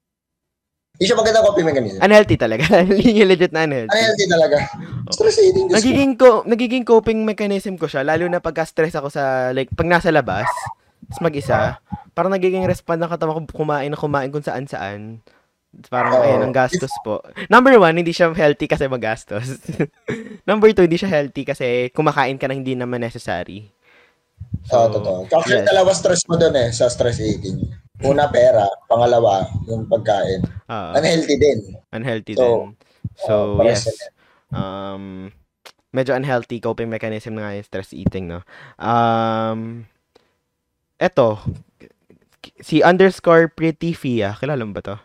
hindi 0.95 1.05
siya 1.11 1.19
magandang 1.19 1.43
coping 1.43 1.67
mechanism. 1.67 1.99
Unhealthy 1.99 2.39
talaga. 2.39 2.63
Hindi 2.87 3.27
legit 3.27 3.51
na 3.51 3.67
unhealthy. 3.67 3.91
Unhealthy 3.91 4.25
talaga. 4.31 4.57
Stress 5.13 5.37
eating. 5.41 5.65
Diyos 5.69 5.75
ko. 5.75 5.77
Nagiging, 5.81 6.13
ko, 6.17 6.29
nagiging 6.45 6.85
coping 6.85 7.19
mechanism 7.21 7.77
ko 7.77 7.85
siya, 7.85 8.01
lalo 8.01 8.25
na 8.25 8.41
pagka-stress 8.41 8.97
ako 8.97 9.13
sa, 9.13 9.53
like, 9.53 9.69
pag 9.73 9.89
nasa 9.89 10.09
labas, 10.09 10.49
Tapos 11.05 11.21
mag-isa, 11.21 11.77
parang 12.17 12.33
nagiging 12.33 12.65
respond 12.65 12.97
ng 12.97 13.11
katawan 13.11 13.45
ko 13.45 13.61
kumain 13.61 13.93
na 13.93 13.99
kumain 13.99 14.33
kung 14.33 14.41
saan 14.41 14.65
saan. 14.65 15.21
Parang, 15.91 16.17
Oo. 16.17 16.23
ayun, 16.23 16.41
ang 16.49 16.55
gastos 16.55 16.89
po. 17.05 17.21
Number 17.51 17.77
one, 17.77 18.01
hindi 18.01 18.09
siya 18.09 18.33
healthy 18.33 18.65
kasi 18.65 18.89
magastos. 18.89 19.59
Number 20.49 20.71
two, 20.73 20.87
hindi 20.87 20.97
siya 20.97 21.11
healthy 21.11 21.45
kasi 21.45 21.91
kumakain 21.93 22.39
ka 22.41 22.49
na 22.49 22.57
hindi 22.57 22.73
naman 22.73 23.03
necessary. 23.03 23.69
Oo, 24.73 24.87
totoo. 24.89 25.29
Actually, 25.29 25.61
yes. 25.61 25.69
dalawa 25.69 25.91
stress 25.93 26.23
mo 26.25 26.39
dun 26.39 26.55
eh, 26.57 26.73
sa 26.73 26.89
stress 26.89 27.21
eating. 27.21 27.59
Una, 28.01 28.25
pera. 28.31 28.65
Pangalawa, 28.89 29.45
yung 29.69 29.85
pagkain. 29.85 30.41
Ah, 30.65 30.95
Unhealthy 30.97 31.35
din. 31.37 31.59
unhealthy 31.93 32.33
So, 32.33 32.41
din. 32.41 32.59
So, 33.15 33.33
oh, 33.55 33.57
pares 33.61 33.85
yes. 33.85 34.14
Um, 34.53 35.31
medyo 35.95 36.11
unhealthy 36.13 36.59
coping 36.59 36.91
mechanism 36.91 37.39
na 37.39 37.47
nga 37.47 37.55
yung 37.55 37.67
stress 37.67 37.95
eating, 37.95 38.27
no? 38.27 38.43
Um, 38.77 39.87
eto, 40.99 41.39
si 42.61 42.83
underscore 42.83 43.47
pretty 43.47 43.95
Fia, 43.95 44.35
kilala 44.35 44.67
mo 44.67 44.75
ba 44.75 44.83
to? 44.83 44.97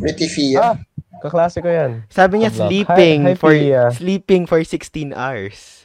Pretty 0.00 0.26
Fia. 0.26 0.58
Ah, 0.60 0.76
kaklase 1.20 1.60
ko 1.60 1.68
yan. 1.68 2.08
Sabi 2.08 2.40
niya 2.40 2.50
sleeping 2.50 3.28
Hi- 3.28 3.34
hi, 3.34 3.38
for 3.38 3.52
Fia. 3.52 3.92
sleeping 3.92 4.48
for 4.48 4.64
16 4.64 5.12
hours. 5.12 5.80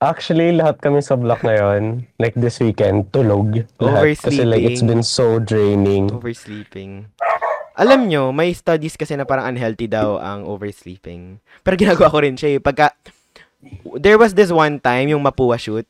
Actually, 0.00 0.56
lahat 0.56 0.80
kami 0.80 1.04
sa 1.04 1.12
block 1.12 1.44
na 1.44 1.60
yon, 1.60 2.08
like 2.16 2.32
this 2.32 2.56
weekend, 2.56 3.12
tulog. 3.12 3.68
Lahat. 3.76 4.16
Kasi 4.16 4.48
like, 4.48 4.64
it's 4.64 4.80
been 4.80 5.04
so 5.04 5.36
draining. 5.36 6.08
Oversleeping. 6.08 7.12
Alam 7.80 8.12
nyo, 8.12 8.28
may 8.28 8.52
studies 8.52 8.92
kasi 8.92 9.16
na 9.16 9.24
parang 9.24 9.56
unhealthy 9.56 9.88
daw 9.88 10.20
ang 10.20 10.44
oversleeping. 10.44 11.40
Pero 11.64 11.80
ginagawa 11.80 12.12
ko 12.12 12.20
rin 12.20 12.36
siya 12.36 12.56
eh. 12.56 12.60
Pagka, 12.60 12.92
there 13.96 14.20
was 14.20 14.36
this 14.36 14.52
one 14.52 14.76
time, 14.76 15.08
yung 15.08 15.24
Mapua 15.24 15.56
shoot. 15.56 15.88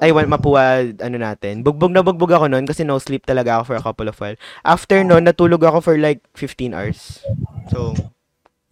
Ay, 0.00 0.08
Mapua, 0.08 0.88
ano 1.04 1.16
natin. 1.20 1.60
Bugbog 1.60 1.92
na 1.92 2.00
bugbog 2.00 2.32
ako 2.32 2.48
noon 2.48 2.64
kasi 2.64 2.80
no 2.80 2.96
sleep 2.96 3.28
talaga 3.28 3.60
ako 3.60 3.62
for 3.68 3.76
a 3.76 3.84
couple 3.84 4.08
of 4.08 4.16
while. 4.16 4.38
After 4.64 5.04
noon, 5.04 5.28
natulog 5.28 5.60
ako 5.60 5.84
for 5.84 5.94
like 6.00 6.24
15 6.32 6.72
hours. 6.72 7.20
So, 7.68 7.92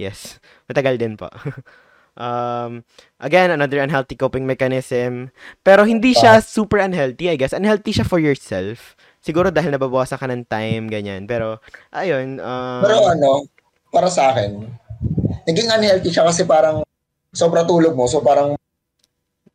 yes. 0.01 0.41
Matagal 0.65 0.97
din 0.97 1.21
po. 1.21 1.29
um, 2.17 2.89
again, 3.21 3.53
another 3.53 3.85
unhealthy 3.85 4.17
coping 4.17 4.49
mechanism. 4.49 5.29
Pero 5.61 5.85
hindi 5.85 6.17
siya 6.17 6.41
super 6.41 6.81
unhealthy, 6.81 7.29
I 7.29 7.37
guess. 7.37 7.53
Unhealthy 7.53 7.93
siya 7.93 8.09
for 8.09 8.17
yourself. 8.17 8.97
Siguro 9.21 9.53
dahil 9.53 9.77
nababawasan 9.77 10.17
ka 10.17 10.27
ng 10.27 10.49
time, 10.49 10.89
ganyan. 10.89 11.29
Pero, 11.29 11.61
ayun. 11.93 12.41
Um, 12.41 12.81
Pero 12.81 12.97
ano, 13.05 13.31
para 13.93 14.09
sa 14.09 14.33
akin, 14.33 14.65
naging 15.45 15.69
unhealthy 15.69 16.09
siya 16.09 16.25
kasi 16.25 16.49
parang 16.49 16.81
sobra 17.31 17.69
tulog 17.69 17.93
mo. 17.93 18.09
So 18.09 18.25
parang, 18.25 18.57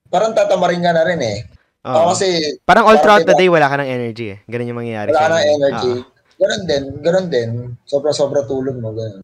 parang 0.07 0.37
tatamarin 0.37 0.85
ka 0.85 0.93
na 0.93 1.03
rin 1.03 1.21
eh. 1.21 1.37
oo. 1.81 1.91
Ako 1.91 2.05
kasi 2.13 2.27
parang 2.61 2.85
all 2.85 2.97
parang 2.97 3.01
throughout 3.01 3.25
the 3.25 3.33
diba- 3.33 3.41
day, 3.41 3.49
wala 3.49 3.67
ka 3.67 3.75
ng 3.81 3.89
energy 3.89 4.25
eh. 4.33 4.39
Ganun 4.45 4.69
yung 4.69 4.79
mangyayari 4.79 5.09
wala 5.09 5.21
ka 5.21 5.29
ng 5.33 5.49
energy. 5.49 5.93
Oo. 5.97 6.13
Ganon 6.35 6.63
din, 6.67 6.83
ganon 6.99 7.27
din. 7.31 7.49
Sobra-sobra 7.87 8.43
tulog 8.43 8.75
mo. 8.77 8.91
Ganon. 8.91 9.23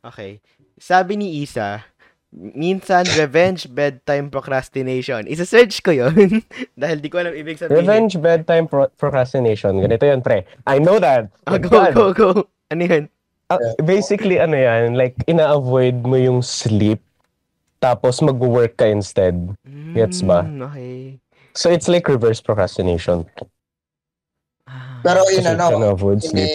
Okay. 0.00 0.38
Sabi 0.78 1.14
ni 1.14 1.42
Isa, 1.42 1.84
minsan 2.32 3.04
revenge 3.20 3.68
bedtime 3.68 4.32
procrastination. 4.32 5.28
Isa-search 5.28 5.84
ko 5.84 5.92
yon 5.92 6.40
dahil 6.80 6.98
di 7.04 7.08
ko 7.12 7.20
alam 7.20 7.36
ibig 7.36 7.60
sabihin. 7.60 7.84
Revenge 7.84 8.16
bedtime 8.16 8.64
pro- 8.64 8.90
procrastination. 8.96 9.76
Ganito 9.78 10.08
yun, 10.08 10.24
pre. 10.24 10.48
I 10.64 10.80
know 10.80 10.96
that. 10.96 11.28
Ah, 11.44 11.60
go, 11.60 11.68
Yan. 11.68 11.92
go, 11.92 12.04
go. 12.16 12.28
Ano 12.72 12.82
yun? 12.82 13.04
Ah, 13.52 13.60
basically, 13.84 14.40
ano 14.40 14.56
yan, 14.56 14.96
like, 14.96 15.12
ina-avoid 15.28 16.08
mo 16.08 16.16
yung 16.16 16.40
sleep, 16.40 17.04
tapos 17.84 18.24
mag-work 18.24 18.80
ka 18.80 18.88
instead. 18.88 19.36
Gets 19.92 20.24
ba? 20.24 20.48
Mm, 20.48 20.72
Okay. 20.72 20.96
So, 21.52 21.68
it's 21.68 21.84
like 21.84 22.08
reverse 22.08 22.40
procrastination. 22.40 23.28
Ah. 24.64 25.04
Pero 25.04 25.20
Kasi 25.28 25.44
ano, 25.44 25.68
hindi, 25.92 26.24
sleep. 26.24 26.48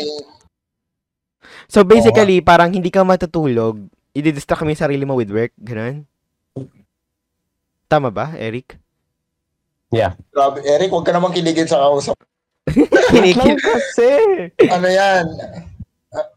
So 1.67 1.84
basically, 1.84 2.39
parang 2.39 2.72
hindi 2.72 2.88
ka 2.88 3.03
matutulog, 3.03 3.77
i-distract 4.17 4.65
mo 4.65 4.74
yung 4.74 4.81
sarili 4.81 5.05
mo 5.05 5.13
with 5.13 5.29
work, 5.29 5.53
ganun? 5.62 6.03
Tama 7.88 8.09
ba, 8.09 8.33
Eric? 8.36 8.75
grabe. 10.33 10.59
Eric, 10.67 10.91
huwag 10.91 11.07
ka 11.07 11.15
naman 11.15 11.31
kiligin 11.31 11.69
sa 11.69 11.79
kausap. 11.88 12.17
Kinikil. 13.13 13.55
Lang 13.55 13.63
kasi! 13.63 14.09
ano 14.67 14.88
yan? 14.91 15.24
ah, 16.12 16.27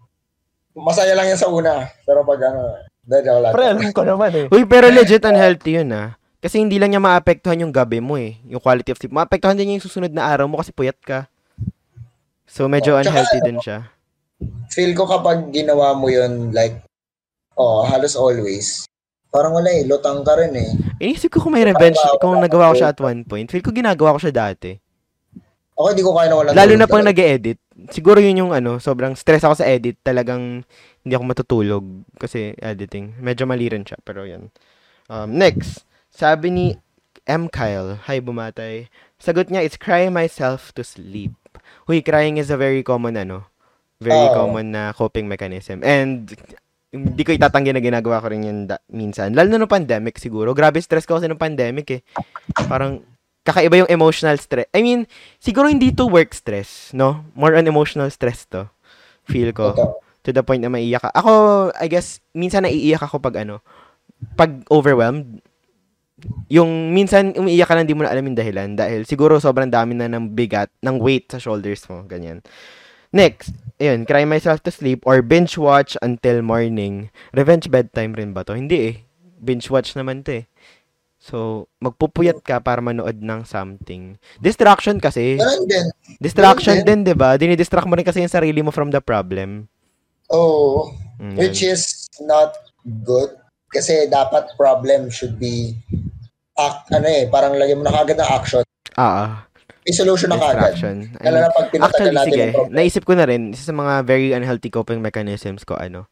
Masaya 0.79 1.19
lang 1.19 1.27
yan 1.27 1.41
sa 1.41 1.51
una. 1.51 1.91
Pero 2.07 2.23
pag 2.23 2.39
ano, 2.47 2.79
dahil 3.03 3.27
ako 3.27 3.39
lang. 3.43 3.53
Pre, 3.53 3.65
alam 3.67 3.91
ko 3.91 4.03
naman 4.07 4.31
eh. 4.31 4.47
Uy, 4.55 4.63
pero 4.63 4.87
legit 4.87 5.27
unhealthy 5.27 5.83
yun 5.83 5.91
ah. 5.91 6.15
Kasi 6.41 6.63
hindi 6.63 6.79
lang 6.79 6.95
niya 6.95 7.03
maapektuhan 7.03 7.61
yung 7.67 7.75
gabi 7.75 7.99
mo 7.99 8.15
eh. 8.17 8.39
Yung 8.47 8.63
quality 8.63 8.95
of 8.95 8.99
sleep. 9.03 9.13
Maapektuhan 9.13 9.59
din 9.59 9.67
niya 9.69 9.77
yung 9.83 9.87
susunod 9.91 10.13
na 10.15 10.31
araw 10.31 10.47
mo 10.47 10.63
kasi 10.63 10.71
puyat 10.71 10.97
ka. 11.03 11.27
So, 12.47 12.71
medyo 12.71 12.95
Oh, 12.95 13.03
tsaka 13.03 13.11
unhealthy 13.11 13.39
ano, 13.43 13.47
din 13.51 13.59
siya. 13.61 13.79
Feel 14.73 14.95
ko 14.97 15.05
kapag 15.05 15.53
ginawa 15.53 15.93
mo 15.93 16.09
yun, 16.09 16.55
like, 16.55 16.81
oh, 17.61 17.85
halos 17.85 18.17
always, 18.17 18.89
parang 19.29 19.53
wala 19.53 19.69
eh, 19.69 19.85
lutang 19.85 20.25
ka 20.25 20.33
rin 20.41 20.57
eh. 20.57 20.71
Inisip 20.97 21.37
ko 21.37 21.45
kung 21.45 21.53
may 21.53 21.69
revenge, 21.69 22.01
kung 22.17 22.41
nagawa 22.41 22.73
ko 22.73 22.75
siya 22.81 22.97
at 22.97 23.01
one 23.01 23.21
point. 23.29 23.53
Feel 23.53 23.61
ko 23.61 23.77
ginagawa 23.77 24.17
ko 24.17 24.21
siya 24.25 24.33
dati. 24.33 24.73
Ako, 25.77 25.93
di 25.97 26.05
ko 26.05 26.13
kaya 26.17 26.29
na 26.33 26.37
wala. 26.41 26.49
Lalo 26.57 26.73
na 26.77 26.89
pang 26.89 27.05
nag 27.05 27.17
edit 27.17 27.61
Siguro 27.89 28.21
yun 28.21 28.45
yung 28.45 28.53
ano, 28.53 28.77
sobrang 28.77 29.17
stress 29.17 29.41
ako 29.41 29.57
sa 29.57 29.69
edit. 29.69 29.97
Talagang 30.05 30.69
hindi 31.01 31.13
ako 31.17 31.25
matutulog 31.25 31.85
kasi 32.21 32.53
editing. 32.61 33.17
Medyo 33.17 33.49
mali 33.49 33.73
rin 33.73 33.89
siya, 33.89 33.97
pero 34.05 34.29
yan. 34.29 34.53
Um, 35.09 35.33
next, 35.33 35.89
sabi 36.13 36.53
ni 36.53 36.67
M. 37.25 37.49
Kyle, 37.49 37.97
hi 38.05 38.21
bumatay. 38.21 38.93
Sagot 39.17 39.49
niya, 39.49 39.65
it's 39.65 39.81
crying 39.81 40.13
myself 40.13 40.77
to 40.77 40.85
sleep. 40.85 41.33
Huy, 41.89 42.05
crying 42.05 42.37
is 42.37 42.53
a 42.53 42.61
very 42.61 42.85
common 42.85 43.17
ano, 43.17 43.49
very 43.97 44.29
Oo. 44.29 44.37
common 44.37 44.77
na 44.77 44.93
coping 44.93 45.25
mechanism. 45.25 45.81
And 45.81 46.29
hindi 46.91 47.23
ko 47.23 47.31
itatanggi 47.31 47.71
na 47.71 47.83
ginagawa 47.83 48.19
ko 48.19 48.35
rin 48.35 48.43
yun 48.43 48.59
da- 48.67 48.83
minsan. 48.91 49.31
Lalo 49.31 49.47
na 49.47 49.63
no 49.63 49.71
pandemic 49.71 50.19
siguro. 50.19 50.51
Grabe 50.51 50.83
stress 50.83 51.07
ko 51.07 51.17
kasi 51.19 51.31
ng 51.31 51.39
pandemic 51.39 51.87
eh. 51.95 52.01
Parang 52.67 52.99
kakaiba 53.47 53.87
yung 53.87 53.91
emotional 53.91 54.37
stress. 54.43 54.67
I 54.75 54.83
mean, 54.83 55.07
siguro 55.39 55.71
hindi 55.71 55.95
to 55.95 56.11
work 56.11 56.35
stress, 56.35 56.91
no? 56.91 57.25
More 57.39 57.55
on 57.55 57.71
emotional 57.71 58.11
stress 58.11 58.45
to. 58.51 58.67
Feel 59.23 59.55
ko. 59.55 59.73
To 60.27 60.31
the 60.35 60.43
point 60.43 60.61
na 60.61 60.69
maiiyak 60.69 61.07
ka. 61.07 61.11
Ako, 61.15 61.33
I 61.79 61.87
guess, 61.87 62.19
minsan 62.35 62.67
naiiyak 62.67 63.07
ako 63.07 63.23
pag 63.23 63.47
ano, 63.47 63.63
pag 64.35 64.67
overwhelmed. 64.69 65.41
Yung 66.53 66.93
minsan 66.93 67.33
umiiyak 67.33 67.71
ka 67.71 67.79
lang 67.79 67.89
di 67.89 67.97
mo 67.97 68.05
na 68.05 68.13
alam 68.13 68.27
yung 68.27 68.37
dahilan 68.37 68.77
dahil 68.77 69.09
siguro 69.09 69.41
sobrang 69.41 69.73
dami 69.73 69.97
na 69.97 70.11
ng 70.11 70.37
bigat, 70.37 70.69
ng 70.85 71.01
weight 71.01 71.33
sa 71.33 71.41
shoulders 71.41 71.87
mo, 71.89 72.05
ganyan. 72.05 72.45
Next, 73.09 73.57
ayun, 73.81 74.05
cry 74.05 74.29
myself 74.29 74.61
to 74.63 74.71
sleep 74.71 75.03
or 75.09 75.25
binge 75.25 75.57
watch 75.57 75.97
until 76.05 76.45
morning. 76.45 77.09
Revenge 77.33 77.73
bedtime 77.73 78.13
rin 78.13 78.37
ba 78.37 78.45
to? 78.45 78.55
Hindi 78.55 78.79
eh. 78.93 78.97
Binge 79.41 79.67
watch 79.73 79.97
naman 79.97 80.23
to 80.29 80.45
eh. 80.45 80.47
So, 81.21 81.69
magpupuyat 81.85 82.41
ka 82.41 82.65
para 82.65 82.81
manood 82.81 83.21
ng 83.21 83.45
something. 83.45 84.17
Distraction 84.41 84.97
kasi. 85.01 85.37
Ganun 85.37 85.69
din. 85.69 85.87
Distraction 86.17 86.81
Ganun 86.81 86.89
din, 86.89 87.13
di 87.13 87.17
ba? 87.17 87.37
Dinidistract 87.37 87.85
mo 87.85 87.93
rin 87.93 88.09
kasi 88.09 88.25
yung 88.25 88.33
sarili 88.33 88.61
mo 88.65 88.73
from 88.73 88.89
the 88.89 89.01
problem. 89.05 89.69
Oh, 90.33 90.93
Mm, 91.21 91.37
which 91.37 91.61
yun. 91.61 91.77
is 91.77 92.09
not 92.25 92.57
good. 93.05 93.37
Kasi 93.69 94.09
dapat 94.09 94.57
problem 94.57 95.13
should 95.13 95.37
be 95.37 95.77
act, 96.57 96.89
ano 96.91 97.05
eh, 97.05 97.29
parang 97.29 97.55
lagyan 97.61 97.85
mo 97.85 97.85
na 97.85 97.93
kagad 97.93 98.17
ng 98.17 98.31
action. 98.33 98.65
Ah, 98.97 99.45
ah. 99.91 99.93
May 99.93 99.99
solution 99.99 100.29
na 100.31 100.39
kagad. 100.39 100.75
Lalo 101.19 101.37
na 101.43 101.51
pag 101.51 101.67
pinatagal 101.69 101.91
actually, 101.91 102.15
natin 102.15 102.31
sige. 102.31 102.45
problem. 102.55 102.75
Naisip 102.79 103.03
ko 103.03 103.13
na 103.19 103.25
rin, 103.27 103.43
isa 103.51 103.65
sa 103.67 103.75
mga 103.75 103.93
very 104.07 104.31
unhealthy 104.31 104.71
coping 104.71 105.03
mechanisms 105.03 105.67
ko, 105.67 105.75
ano, 105.75 106.07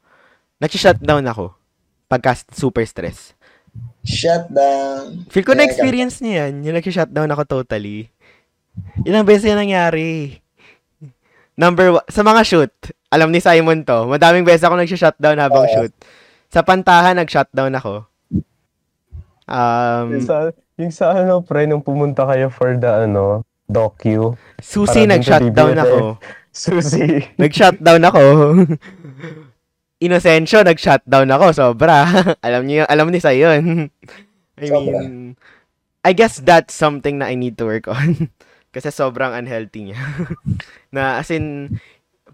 nag-shutdown 0.59 1.23
ako 1.31 1.55
pagka 2.11 2.35
super 2.51 2.83
stress. 2.83 3.39
Shut 4.03 4.49
down. 4.51 5.29
Feel 5.31 5.45
ko 5.45 5.53
Yeah, 5.55 5.61
na-experience 5.63 6.19
niya 6.25 6.35
yan. 6.49 6.67
Yung 6.67 6.77
nag-shutdown 6.81 7.31
ako 7.31 7.63
totally. 7.63 8.11
Ilang 9.05 9.29
beses 9.29 9.47
yan 9.47 9.61
nangyari. 9.61 10.41
Number 11.59 11.99
one, 11.99 12.07
sa 12.07 12.23
mga 12.23 12.43
shoot, 12.47 12.73
alam 13.11 13.35
ni 13.35 13.43
Simon 13.43 13.83
to, 13.83 14.07
madaming 14.07 14.47
beses 14.47 14.63
ako 14.63 14.79
nag-shutdown 14.79 15.39
habang 15.39 15.67
Oo. 15.67 15.73
shoot. 15.75 15.93
Sa 16.49 16.63
pantahan, 16.63 17.19
nag-shutdown 17.19 17.75
ako. 17.77 18.07
Um, 19.49 20.07
Yung 20.17 20.25
sa, 20.29 20.37
yung 20.79 20.93
sa 20.95 21.07
ano, 21.13 21.41
pre, 21.43 21.67
nung 21.67 21.83
pumunta 21.83 22.25
kayo 22.29 22.49
for 22.49 22.73
the, 22.79 22.89
ano, 23.09 23.43
docu. 23.69 24.35
Susi, 24.59 25.05
nag-shutdown 25.13 25.77
ako. 25.79 25.99
Susi. 26.51 27.23
Nag-shutdown 27.39 28.03
ako. 28.09 28.25
Inocencio, 30.03 30.65
nag-shutdown 30.65 31.29
ako. 31.31 31.47
Sobra. 31.55 32.09
alam 32.43 32.67
niyo, 32.67 32.89
alam 32.89 33.13
ni 33.13 33.21
sa 33.23 33.31
yun. 33.31 33.93
I 34.59 34.67
Sobra. 34.67 35.05
mean, 35.05 35.39
I 36.03 36.13
guess 36.17 36.43
that's 36.43 36.75
something 36.75 37.21
na 37.21 37.31
I 37.31 37.37
need 37.37 37.61
to 37.61 37.69
work 37.69 37.87
on. 37.87 38.33
Kasi 38.75 38.91
sobrang 38.91 39.37
unhealthy 39.37 39.93
niya. 39.93 40.01
na 40.95 41.21
as 41.23 41.31
in, 41.31 41.79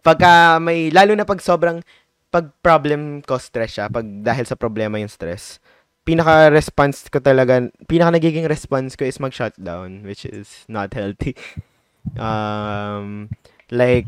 pagka 0.00 0.56
may, 0.62 0.88
lalo 0.88 1.12
na 1.12 1.28
pag 1.28 1.42
sobrang, 1.42 1.84
pag 2.32 2.50
problem 2.64 3.22
ko 3.22 3.38
stress 3.38 3.78
siya, 3.78 3.86
pag 3.86 4.04
dahil 4.04 4.44
sa 4.44 4.58
problema 4.58 4.98
yung 4.98 5.12
stress, 5.12 5.62
pinaka-response 6.04 7.08
ko 7.08 7.18
talaga, 7.18 7.64
pinaka 7.88 8.20
nagiging 8.20 8.44
response 8.44 8.94
ko 8.94 9.08
is 9.08 9.20
mag-shutdown, 9.20 10.04
which 10.04 10.28
is 10.28 10.68
not 10.68 10.92
healthy. 10.92 11.34
Um, 12.20 13.32
like, 13.73 14.04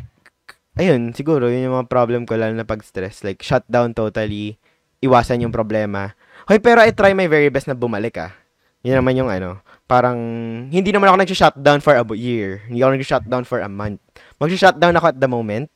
ayun, 0.76 1.16
siguro, 1.16 1.48
yun 1.48 1.64
yung 1.64 1.80
mga 1.80 1.88
problem 1.88 2.28
ko 2.28 2.36
lalo 2.36 2.52
na 2.52 2.68
pag-stress. 2.68 3.24
Like, 3.24 3.40
shut 3.40 3.64
down 3.72 3.96
totally, 3.96 4.60
iwasan 5.00 5.40
yung 5.40 5.48
problema. 5.48 6.12
Hoy, 6.44 6.60
pero 6.60 6.84
I 6.84 6.92
try 6.92 7.16
my 7.16 7.24
very 7.24 7.48
best 7.48 7.64
na 7.64 7.72
bumalik 7.72 8.20
ah. 8.20 8.36
Yun 8.84 9.00
naman 9.00 9.16
yung 9.16 9.32
ano, 9.32 9.64
parang, 9.88 10.20
hindi 10.68 10.92
naman 10.92 11.08
ako 11.08 11.24
nag-shutdown 11.24 11.80
for 11.80 11.96
a 11.96 12.04
year. 12.12 12.68
Hindi 12.68 12.84
ako 12.84 12.92
nag-shutdown 13.00 13.48
for 13.48 13.64
a 13.64 13.70
month. 13.72 14.04
Mag-shutdown 14.36 14.92
ako 15.00 15.16
at 15.16 15.18
the 15.18 15.30
moment. 15.32 15.72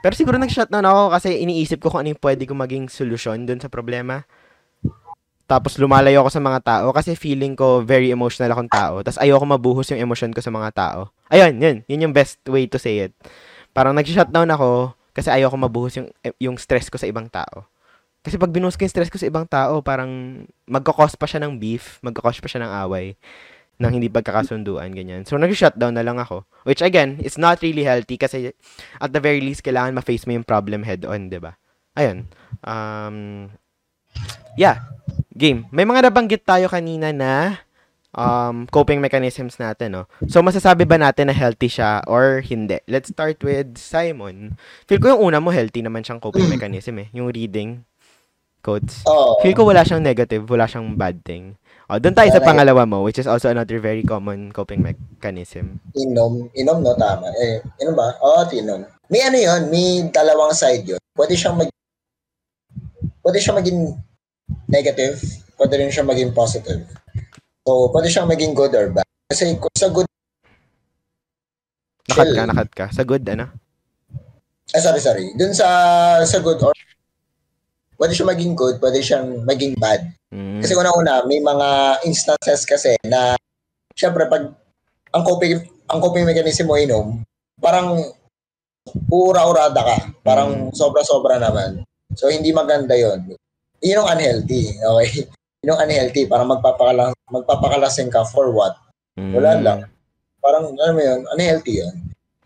Pero 0.00 0.16
siguro 0.16 0.40
nag-shutdown 0.40 0.88
ako 0.88 1.12
kasi 1.12 1.44
iniisip 1.44 1.76
ko 1.76 1.92
kung 1.92 2.08
ano 2.08 2.16
yung 2.16 2.22
pwede 2.24 2.48
kong 2.48 2.60
maging 2.64 2.84
solusyon 2.88 3.44
dun 3.44 3.60
sa 3.60 3.68
problema. 3.68 4.24
Tapos 5.50 5.74
lumalayo 5.82 6.22
ako 6.22 6.30
sa 6.30 6.38
mga 6.38 6.60
tao 6.62 6.86
kasi 6.94 7.18
feeling 7.18 7.58
ko 7.58 7.82
very 7.82 8.14
emotional 8.14 8.54
akong 8.54 8.70
tao. 8.70 9.02
Tapos 9.02 9.18
ayoko 9.18 9.42
mabuhos 9.42 9.90
yung 9.90 9.98
emosyon 9.98 10.30
ko 10.30 10.38
sa 10.38 10.54
mga 10.54 10.70
tao. 10.70 11.10
Ayun, 11.26 11.58
yun. 11.58 11.76
Yun 11.90 12.04
yung 12.06 12.14
best 12.14 12.38
way 12.46 12.70
to 12.70 12.78
say 12.78 13.10
it. 13.10 13.12
Parang 13.74 13.90
nag-shutdown 13.98 14.46
ako 14.54 14.94
kasi 15.10 15.26
ayoko 15.26 15.58
mabuhos 15.58 15.98
yung, 15.98 16.08
yung 16.38 16.54
stress 16.54 16.86
ko 16.86 17.02
sa 17.02 17.10
ibang 17.10 17.26
tao. 17.26 17.66
Kasi 18.22 18.38
pag 18.38 18.54
binuhos 18.54 18.78
ko 18.78 18.86
yung 18.86 18.94
stress 18.94 19.10
ko 19.10 19.18
sa 19.18 19.26
ibang 19.26 19.48
tao, 19.48 19.82
parang 19.82 20.44
magkakos 20.70 21.18
pa 21.18 21.26
siya 21.26 21.42
ng 21.42 21.58
beef, 21.58 21.98
magkakos 22.04 22.38
pa 22.38 22.46
siya 22.46 22.62
ng 22.62 22.72
away, 22.86 23.16
ng 23.80 23.90
hindi 23.96 24.12
pagkakasunduan, 24.12 24.92
ganyan. 24.92 25.24
So, 25.24 25.40
nag-shutdown 25.40 25.96
na 25.96 26.04
lang 26.04 26.20
ako. 26.20 26.44
Which, 26.68 26.84
again, 26.84 27.16
it's 27.24 27.40
not 27.40 27.64
really 27.64 27.80
healthy 27.80 28.20
kasi 28.20 28.52
at 29.00 29.10
the 29.16 29.24
very 29.24 29.40
least, 29.40 29.64
kailangan 29.64 29.96
ma-face 29.96 30.28
mo 30.28 30.36
yung 30.36 30.44
problem 30.44 30.84
head-on, 30.84 31.32
ba? 31.32 31.56
Ayun. 31.96 32.28
Um, 32.60 33.48
yeah. 34.60 34.84
Game. 35.40 35.64
May 35.72 35.88
mga 35.88 36.12
nabanggit 36.12 36.44
tayo 36.44 36.68
kanina 36.68 37.16
na 37.16 37.64
um, 38.12 38.68
coping 38.68 39.00
mechanisms 39.00 39.56
natin, 39.56 39.96
no? 39.96 40.04
So, 40.28 40.44
masasabi 40.44 40.84
ba 40.84 41.00
natin 41.00 41.32
na 41.32 41.34
healthy 41.34 41.72
siya 41.72 42.04
or 42.04 42.44
hindi? 42.44 42.76
Let's 42.84 43.08
start 43.08 43.40
with 43.40 43.80
Simon. 43.80 44.60
Feel 44.84 45.00
ko 45.00 45.16
yung 45.16 45.32
una 45.32 45.40
mo, 45.40 45.48
healthy 45.48 45.80
naman 45.80 46.04
siyang 46.04 46.20
coping 46.20 46.44
mechanism, 46.44 47.00
eh. 47.00 47.08
Yung 47.16 47.32
reading 47.32 47.88
quotes. 48.60 49.00
Oo. 49.08 49.40
Feel 49.40 49.56
ko 49.56 49.64
wala 49.64 49.80
siyang 49.80 50.04
negative, 50.04 50.44
wala 50.44 50.68
siyang 50.68 50.92
bad 51.00 51.24
thing. 51.24 51.56
O, 51.88 51.96
doon 51.96 52.12
tayo 52.12 52.28
sa 52.28 52.44
pangalawa 52.44 52.84
mo, 52.84 53.00
which 53.00 53.16
is 53.16 53.24
also 53.24 53.48
another 53.48 53.80
very 53.80 54.04
common 54.04 54.52
coping 54.52 54.84
mechanism. 54.84 55.80
Inom. 55.96 56.52
Inom, 56.52 56.84
no? 56.84 56.92
Tama. 57.00 57.32
Eh, 57.40 57.64
inom 57.80 57.96
ba? 57.96 58.12
Oo, 58.20 58.44
inom. 58.52 58.84
May 59.08 59.24
ano 59.24 59.40
yun, 59.40 59.72
may 59.72 60.04
dalawang 60.12 60.52
side 60.52 60.84
yun. 60.84 61.00
Pwede 61.16 61.32
siyang 61.32 61.56
mag... 61.56 61.72
Pwede 63.24 63.40
siyang 63.40 63.58
maging 63.58 63.96
negative, 64.70 65.18
pwede 65.60 65.74
rin 65.76 65.92
siyang 65.92 66.08
maging 66.08 66.32
positive. 66.32 66.86
So, 67.66 67.92
pwede 67.92 68.08
siyang 68.08 68.30
maging 68.30 68.56
good 68.56 68.72
or 68.72 68.88
bad. 68.94 69.08
Kasi 69.28 69.54
kung 69.60 69.74
sa 69.76 69.92
good... 69.92 70.08
Nakat 72.08 72.26
Chill. 72.26 72.36
ka, 72.36 72.42
nakat 72.48 72.70
ka. 72.72 72.86
Sa 72.90 73.02
good, 73.04 73.22
ano? 73.28 73.46
Ah, 74.72 74.82
sorry, 74.82 75.00
sorry. 75.02 75.26
Dun 75.36 75.52
sa, 75.52 75.68
sa 76.24 76.38
good 76.40 76.58
or... 76.64 76.74
Pwede 78.00 78.16
siyang 78.16 78.32
maging 78.32 78.52
good, 78.56 78.80
pwede 78.80 79.04
siyang 79.04 79.44
maging 79.44 79.76
bad. 79.76 80.08
Mm. 80.32 80.64
Kasi 80.64 80.72
una-una, 80.72 81.20
may 81.28 81.38
mga 81.44 82.00
instances 82.08 82.64
kasi 82.64 82.96
na, 83.04 83.36
syempre, 83.92 84.24
pag 84.24 84.48
ang 85.12 85.22
coping, 85.26 85.60
ang 85.90 86.00
coping 86.00 86.24
mechanism 86.24 86.70
mo 86.70 86.80
inom, 86.80 87.20
parang 87.60 88.00
uura-urada 89.12 89.84
ka. 89.84 89.98
Parang 90.24 90.72
sobra-sobra 90.72 91.36
naman. 91.36 91.84
So, 92.16 92.32
hindi 92.32 92.56
maganda 92.56 92.96
yon 92.96 93.36
Yun 93.80 94.00
yung 94.00 94.08
unhealthy. 94.08 94.62
Okay? 94.76 95.28
Yun 95.64 95.70
yung 95.72 95.80
unhealthy. 95.84 96.22
Parang 96.28 96.48
magpapakala, 96.52 97.12
magpapakalasing 97.32 98.12
ka 98.12 98.24
for 98.28 98.52
what? 98.52 98.76
Mm. 99.16 99.32
Wala 99.36 99.52
lang. 99.60 99.78
Parang, 100.40 100.72
ano 100.72 100.92
mo 100.96 101.00
yun, 101.00 101.20
unhealthy 101.36 101.84
yun. 101.84 101.94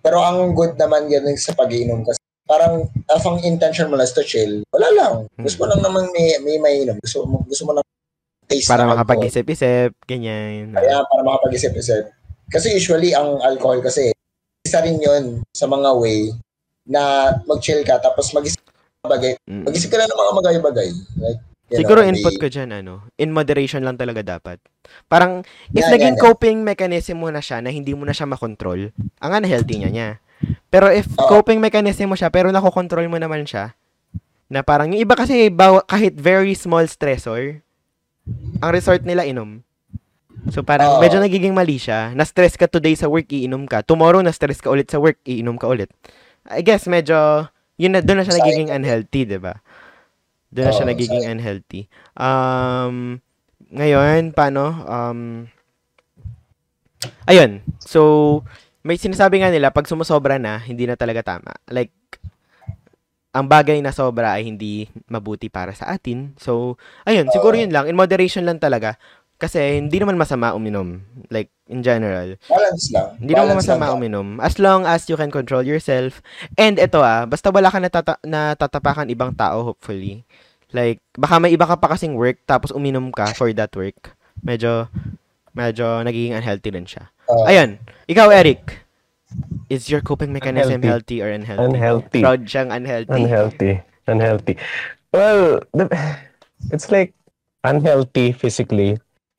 Pero 0.05 0.21
ang 0.21 0.53
good 0.53 0.77
naman 0.77 1.09
yan 1.09 1.25
sa 1.41 1.57
pag-inom 1.57 2.05
kasi 2.05 2.21
parang 2.45 2.85
if 2.93 3.25
ang 3.25 3.41
intention 3.41 3.89
mo 3.89 3.97
lang 3.97 4.05
to 4.13 4.21
chill, 4.21 4.61
wala 4.69 4.89
lang. 4.93 5.15
Gusto 5.41 5.65
mo 5.65 5.73
lang 5.73 5.81
naman 5.81 6.13
may, 6.13 6.37
may 6.45 6.61
mainom. 6.61 7.01
Gusto 7.01 7.25
mo, 7.25 7.41
gusto 7.49 7.65
mo 7.65 7.73
lang 7.73 7.85
taste 8.45 8.69
Para 8.69 8.85
makapag-isip-isip, 8.85 9.97
ganyan. 10.05 10.77
Kaya 10.77 11.01
para 11.09 11.23
makapag-isip-isip. 11.25 12.13
Kasi 12.53 12.77
usually, 12.77 13.17
ang 13.17 13.41
alcohol 13.41 13.81
kasi, 13.81 14.13
isa 14.65 14.85
rin 14.85 15.01
yun 15.01 15.41
sa 15.57 15.65
mga 15.65 15.91
way 15.97 16.33
na 16.85 17.33
mag-chill 17.49 17.81
ka 17.81 17.97
tapos 18.01 18.37
ng 18.37 18.45
bagay. 19.09 19.33
Mm. 19.45 19.65
Mag-isip 19.69 19.89
ka 19.93 19.97
lang 20.01 20.09
ng 20.09 20.19
mga 20.19 20.33
bagay-bagay. 20.41 20.89
Like, 21.21 21.41
you 21.73 21.77
Siguro 21.81 22.01
know, 22.05 22.11
input 22.11 22.35
ko 22.41 22.47
dyan, 22.49 22.71
ano, 22.73 23.05
in 23.21 23.31
moderation 23.33 23.85
lang 23.85 24.01
talaga 24.01 24.25
dapat. 24.25 24.59
Parang, 25.09 25.45
if 25.73 25.85
Yan, 25.85 25.93
naging 25.93 26.17
yan. 26.17 26.23
coping 26.23 26.59
mechanism 26.65 27.21
mo 27.21 27.29
na 27.29 27.41
siya 27.45 27.61
na 27.61 27.69
hindi 27.73 27.93
mo 27.93 28.05
na 28.09 28.17
siya 28.17 28.29
makontrol, 28.29 28.93
ang 29.21 29.33
unhealthy 29.33 29.81
niya 29.81 29.91
niya. 29.93 30.09
Pero 30.69 30.91
if 30.93 31.09
Oo. 31.17 31.29
coping 31.29 31.61
mechanism 31.61 32.13
mo 32.13 32.17
siya, 32.17 32.29
pero 32.29 32.53
nakokontrol 32.53 33.07
mo 33.09 33.21
naman 33.21 33.45
siya, 33.49 33.77
na 34.49 34.61
parang, 34.61 34.93
yung 34.93 35.01
iba 35.01 35.17
kasi, 35.17 35.49
bawa, 35.49 35.85
kahit 35.89 36.17
very 36.17 36.53
small 36.53 36.85
stressor, 36.85 37.65
ang 38.61 38.71
resort 38.73 39.05
nila 39.05 39.25
inom. 39.25 39.61
So 40.53 40.61
parang 40.61 40.97
Oo. 40.97 41.01
medyo 41.01 41.17
nagiging 41.21 41.57
mali 41.57 41.81
siya. 41.81 42.13
Na-stress 42.13 42.61
ka 42.61 42.69
today 42.69 42.93
sa 42.93 43.09
work, 43.09 43.33
iinom 43.33 43.65
ka. 43.65 43.81
Tomorrow, 43.81 44.21
na-stress 44.21 44.61
ka 44.61 44.69
ulit 44.69 44.93
sa 44.93 45.01
work, 45.01 45.17
iinom 45.25 45.57
ka 45.57 45.65
ulit. 45.69 45.89
I 46.45 46.61
guess 46.61 46.85
medyo, 46.85 47.49
yun 47.81 47.93
na, 47.95 48.01
doon 48.01 48.23
na 48.23 48.25
siya 48.27 48.39
nagiging 48.39 48.71
unhealthy, 48.71 49.23
di 49.27 49.39
ba? 49.39 49.59
Doon 50.55 50.65
na 50.71 50.75
siya 50.75 50.87
nagiging 50.87 51.25
unhealthy. 51.27 51.91
Um, 52.15 53.19
ngayon, 53.75 54.31
paano? 54.31 54.65
Um, 54.87 55.21
ayun. 57.27 57.59
So, 57.83 58.43
may 58.87 59.01
sinasabi 59.01 59.43
nga 59.43 59.51
nila, 59.51 59.75
pag 59.75 59.89
sumusobra 59.91 60.39
na, 60.39 60.63
hindi 60.63 60.87
na 60.87 60.95
talaga 60.95 61.25
tama. 61.25 61.57
Like, 61.67 61.91
ang 63.35 63.51
bagay 63.51 63.83
na 63.83 63.91
sobra 63.91 64.39
ay 64.39 64.47
hindi 64.47 64.87
mabuti 65.11 65.51
para 65.51 65.75
sa 65.75 65.91
atin. 65.91 66.39
So, 66.39 66.79
ayun, 67.03 67.27
siguro 67.35 67.59
yun 67.59 67.75
lang. 67.75 67.91
In 67.91 67.99
moderation 67.99 68.47
lang 68.47 68.63
talaga. 68.63 68.95
Kasi 69.35 69.83
hindi 69.83 69.99
naman 69.99 70.15
masama 70.15 70.55
uminom. 70.55 71.03
Like, 71.29 71.51
in 71.67 71.83
general. 71.83 72.39
Balance 72.47 72.87
lang. 72.95 73.09
Hindi 73.19 73.33
naman 73.35 73.49
Balance 73.51 73.67
masama 73.67 73.85
lang. 73.87 73.95
uminom. 73.99 74.29
As 74.39 74.55
long 74.57 74.87
as 74.87 75.05
you 75.07 75.17
can 75.17 75.29
control 75.29 75.63
yourself. 75.63 76.23
And 76.55 76.79
ito 76.79 77.03
ah, 77.03 77.27
basta 77.27 77.51
wala 77.51 77.69
ka 77.69 77.79
natata- 77.79 78.23
natatapakan 78.23 79.11
ibang 79.11 79.35
tao, 79.35 79.75
hopefully. 79.75 80.23
Like, 80.71 80.99
baka 81.15 81.39
may 81.39 81.55
iba 81.55 81.67
ka 81.67 81.79
pa 81.79 81.93
kasing 81.93 82.15
work, 82.15 82.43
tapos 82.45 82.71
uminom 82.71 83.11
ka 83.11 83.31
for 83.35 83.51
that 83.55 83.71
work. 83.75 84.15
Medyo, 84.43 84.91
medyo 85.53 86.03
nagiging 86.03 86.35
unhealthy 86.35 86.71
rin 86.71 86.87
siya. 86.87 87.11
Oo. 87.31 87.47
Ayun. 87.47 87.79
Ikaw, 88.07 88.29
Eric. 88.31 88.83
Is 89.67 89.91
your 89.91 89.99
coping 89.99 90.31
mechanism 90.31 90.79
Unhealthy. 90.79 91.19
healthy 91.19 91.27
or 91.27 91.31
unhealthy? 91.31 91.67
Unhealthy. 91.67 92.21
Proud 92.23 92.43
siyang 92.47 92.71
unhealthy. 92.71 93.19
Unhealthy. 93.19 93.73
Unhealthy. 94.07 94.55
Well, 95.11 95.63
the, 95.75 95.91
it's 96.71 96.91
like 96.91 97.15
unhealthy 97.63 98.31
physically, 98.31 98.99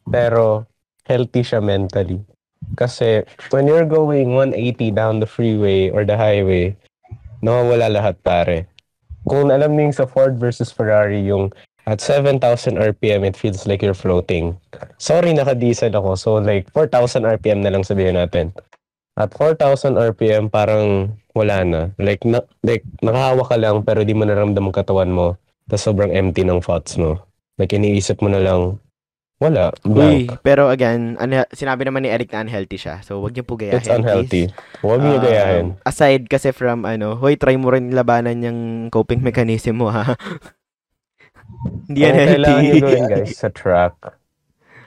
pero 0.09 0.65
healthy 1.05 1.41
siya 1.45 1.61
mentally. 1.61 2.21
Kasi 2.73 3.21
when 3.53 3.69
you're 3.69 3.85
going 3.85 4.33
180 4.33 4.91
down 4.91 5.21
the 5.21 5.29
freeway 5.29 5.93
or 5.93 6.01
the 6.01 6.17
highway, 6.17 6.73
nawawala 7.45 7.93
lahat 7.93 8.17
pare. 8.25 8.65
Kung 9.25 9.49
alam 9.49 9.73
niyo 9.73 9.89
yung 9.89 9.97
sa 9.97 10.09
Ford 10.09 10.37
versus 10.37 10.73
Ferrari, 10.73 11.21
yung 11.25 11.53
at 11.85 12.01
7,000 12.01 12.41
RPM, 12.81 13.21
it 13.21 13.37
feels 13.37 13.69
like 13.69 13.85
you're 13.85 13.97
floating. 13.97 14.57
Sorry, 14.97 15.37
naka-diesel 15.37 15.93
ako. 15.93 16.17
So 16.17 16.29
like 16.41 16.65
4,000 16.73 17.25
RPM 17.37 17.61
na 17.61 17.69
lang 17.69 17.85
sabihin 17.85 18.17
natin. 18.17 18.49
At 19.15 19.31
4,000 19.37 19.95
RPM, 19.95 20.49
parang 20.49 21.13
wala 21.37 21.61
na. 21.63 21.81
Like, 22.01 22.25
na, 22.25 22.41
like 22.65 22.83
nakahawa 22.99 23.45
ka 23.47 23.55
lang 23.55 23.85
pero 23.85 24.01
di 24.01 24.17
mo 24.17 24.25
naramdaman 24.25 24.73
katawan 24.73 25.13
mo. 25.13 25.37
Tapos 25.69 25.85
sobrang 25.85 26.11
empty 26.11 26.41
ng 26.43 26.59
thoughts 26.59 26.97
mo. 26.97 27.21
Like, 27.55 27.71
iniisip 27.71 28.19
mo 28.19 28.27
na 28.27 28.43
lang, 28.43 28.81
wala, 29.35 29.75
Uy, 29.83 30.31
pero 30.39 30.67
again, 30.67 31.15
ano, 31.15 31.43
sinabi 31.51 31.83
naman 31.83 32.01
ni 32.01 32.09
Eric 32.09 32.31
na 32.31 32.41
unhealthy 32.41 32.77
siya. 32.77 33.03
So, 33.03 33.19
wag 33.19 33.31
niyo 33.31 33.43
po 33.43 33.55
gayahin. 33.55 33.77
It's 33.77 33.91
unhealthy. 33.91 34.47
please. 34.47 34.55
Huwag 34.79 34.99
niyo 35.01 35.17
Um, 35.17 35.23
gayahin. 35.23 35.67
aside 35.83 36.23
kasi 36.25 36.49
from 36.49 36.83
ano, 36.83 37.15
hoy, 37.15 37.35
try 37.35 37.53
mo 37.53 37.69
rin 37.69 37.91
labanan 37.91 38.39
yung 38.39 38.59
coping 38.89 39.19
mechanism 39.19 39.79
mo, 39.79 39.91
ha? 39.91 40.15
Hindi 41.85 41.99
yan 42.01 42.15
Ang 42.15 42.29
kailangan 42.31 42.41
niyo 42.57 42.71
healthy. 42.71 42.81
gawin, 42.81 43.05
guys, 43.13 43.31
sa 43.35 43.49
track. 43.49 43.95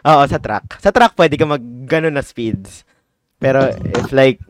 Oo, 0.01 0.23
sa 0.25 0.39
track. 0.39 0.67
Sa 0.81 0.91
track, 0.91 1.13
pwede 1.15 1.35
ka 1.35 1.45
mag 1.45 1.63
ganun 1.85 2.15
na 2.15 2.25
speeds. 2.25 2.83
Pero 3.37 3.69
if 3.71 4.11
like, 4.11 4.41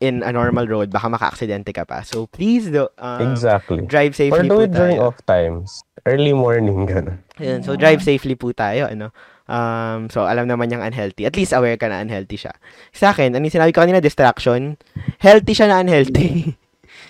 in 0.00 0.24
a 0.24 0.32
normal 0.32 0.66
road, 0.66 0.90
baka 0.90 1.06
maka-aksidente 1.06 1.70
ka 1.70 1.84
pa. 1.84 2.02
So, 2.02 2.26
please 2.26 2.66
do, 2.66 2.90
um, 2.98 3.22
exactly. 3.22 3.86
drive 3.86 4.10
Or 4.12 4.18
safely 4.18 4.48
do 4.48 4.56
po 4.56 4.60
it 4.60 4.72
during 4.72 4.98
tayo. 4.98 5.06
off 5.06 5.18
times. 5.22 5.84
Early 6.02 6.34
morning, 6.34 6.86
gano'n. 6.90 7.22
Ayun, 7.38 7.62
so, 7.62 7.78
drive 7.78 8.02
safely 8.02 8.34
po 8.34 8.50
tayo, 8.50 8.90
ano. 8.90 9.14
Um, 9.52 10.08
so, 10.08 10.24
alam 10.24 10.48
naman 10.48 10.72
niyang 10.72 10.80
unhealthy. 10.80 11.28
At 11.28 11.36
least 11.36 11.52
aware 11.52 11.76
ka 11.76 11.84
na 11.84 12.00
unhealthy 12.00 12.40
siya. 12.40 12.56
Sa 12.96 13.12
akin, 13.12 13.36
ano 13.36 13.44
yung 13.44 13.52
sinabi 13.52 13.76
ko 13.76 13.84
kanina, 13.84 14.00
distraction. 14.00 14.80
Healthy 15.20 15.52
siya 15.52 15.68
na 15.68 15.84
unhealthy. 15.84 16.56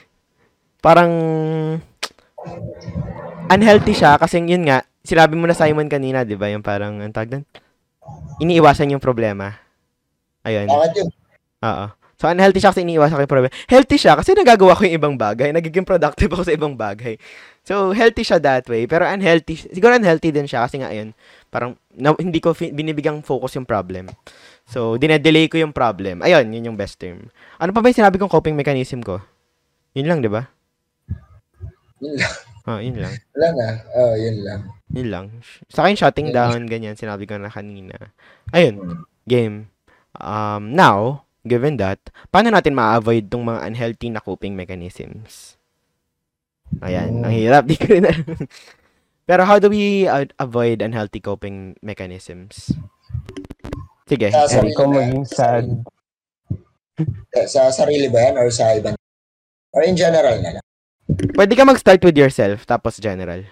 Parang, 0.85 1.13
unhealthy 3.47 3.95
siya 3.95 4.19
kasi 4.19 4.43
yun 4.43 4.67
nga, 4.67 4.83
sinabi 5.07 5.39
mo 5.39 5.47
na 5.47 5.55
Simon 5.55 5.87
kanina, 5.87 6.27
di 6.27 6.35
ba? 6.35 6.51
Yung 6.51 6.67
parang, 6.67 6.99
ang 6.99 7.15
doon? 7.15 7.47
Iniiwasan 8.43 8.91
yung 8.91 8.99
problema. 8.99 9.63
Ayun. 10.43 10.67
Yun? 10.67 11.11
Oo. 11.63 11.87
So, 12.19 12.31
unhealthy 12.31 12.59
siya 12.59 12.71
kasi 12.75 12.83
iniiwasan 12.83 13.19
ko 13.19 13.23
yung 13.23 13.35
problem. 13.35 13.55
Healthy 13.71 13.99
siya 13.99 14.15
kasi 14.19 14.35
nagagawa 14.35 14.79
ko 14.79 14.87
yung 14.87 14.99
ibang 14.99 15.15
bagay. 15.19 15.55
Nagiging 15.55 15.87
productive 15.87 16.31
ako 16.31 16.43
sa 16.47 16.55
ibang 16.55 16.75
bagay. 16.75 17.19
So, 17.63 17.95
healthy 17.95 18.27
siya 18.27 18.43
that 18.43 18.67
way. 18.67 18.91
Pero 18.91 19.07
unhealthy, 19.07 19.55
siguro 19.71 19.95
unhealthy 19.95 20.35
din 20.35 20.47
siya 20.47 20.67
kasi 20.67 20.83
nga, 20.83 20.91
ayun, 20.91 21.15
parang 21.53 21.77
na, 21.93 22.17
hindi 22.17 22.41
ko 22.41 22.57
fi- 22.57 22.73
binibigang 22.73 23.21
focus 23.21 23.61
yung 23.61 23.69
problem. 23.69 24.09
So, 24.65 24.97
dinedelay 24.97 25.53
ko 25.53 25.61
yung 25.61 25.77
problem. 25.77 26.25
Ayun, 26.25 26.49
yun 26.49 26.73
yung 26.73 26.79
best 26.81 26.97
term. 26.97 27.29
Ano 27.61 27.71
pa 27.71 27.85
ba 27.85 27.93
yung 27.93 28.01
sinabi 28.01 28.17
kong 28.17 28.33
coping 28.33 28.57
mechanism 28.57 29.05
ko? 29.05 29.21
Yun 29.93 30.09
lang, 30.09 30.19
di 30.25 30.33
ba? 30.33 30.49
Yun 32.01 32.17
lang. 32.17 32.35
Ah, 32.63 32.79
yun 32.79 32.95
lang. 32.97 33.13
Wala 33.35 33.49
na. 33.53 33.67
Oh, 33.93 34.15
yun 34.15 34.37
lang. 34.41 34.61
Yun 34.89 35.09
lang. 35.11 35.27
Sa 35.69 35.85
akin, 35.85 35.99
shutting 35.99 36.31
Yeah. 36.31 36.49
down, 36.49 36.65
ganyan, 36.65 36.95
sinabi 36.95 37.27
ko 37.27 37.37
na 37.37 37.51
kanina. 37.51 38.15
Ayun, 38.51 39.03
game. 39.27 39.69
Um, 40.15 40.73
now, 40.73 41.27
given 41.43 41.77
that, 41.77 41.99
paano 42.31 42.49
natin 42.49 42.73
ma-avoid 42.73 43.27
tong 43.29 43.43
mga 43.43 43.67
unhealthy 43.67 44.09
na 44.09 44.23
coping 44.23 44.55
mechanisms? 44.55 45.59
Ayan, 46.81 47.21
Mm. 47.21 47.25
ang 47.27 47.35
hirap. 47.35 47.63
Di 47.67 47.77
ko 47.77 47.87
rin 47.91 48.07
alam. 48.09 48.25
Pero 49.27 49.47
how 49.47 49.63
do 49.63 49.71
we 49.71 50.11
uh, 50.11 50.27
avoid 50.43 50.83
unhealthy 50.83 51.23
coping 51.23 51.79
mechanisms? 51.79 52.75
Sige, 54.11 54.35
Sa 54.35 54.45
Eric. 54.51 54.75
Hindi 54.75 54.75
ko 54.75 54.85
maging 54.91 55.25
sad. 55.25 55.67
Sa 57.47 57.71
sarili 57.71 58.11
ba 58.11 58.29
yan 58.29 58.37
or 58.37 58.51
sa 58.51 58.75
ibang? 58.75 58.99
Or 59.73 59.83
in 59.87 59.97
general 59.97 60.37
na 60.43 60.59
lang? 60.59 60.65
Pwede 61.33 61.55
ka 61.55 61.65
mag-start 61.65 62.03
with 62.03 62.19
yourself, 62.19 62.67
tapos 62.67 62.99
general. 62.99 63.47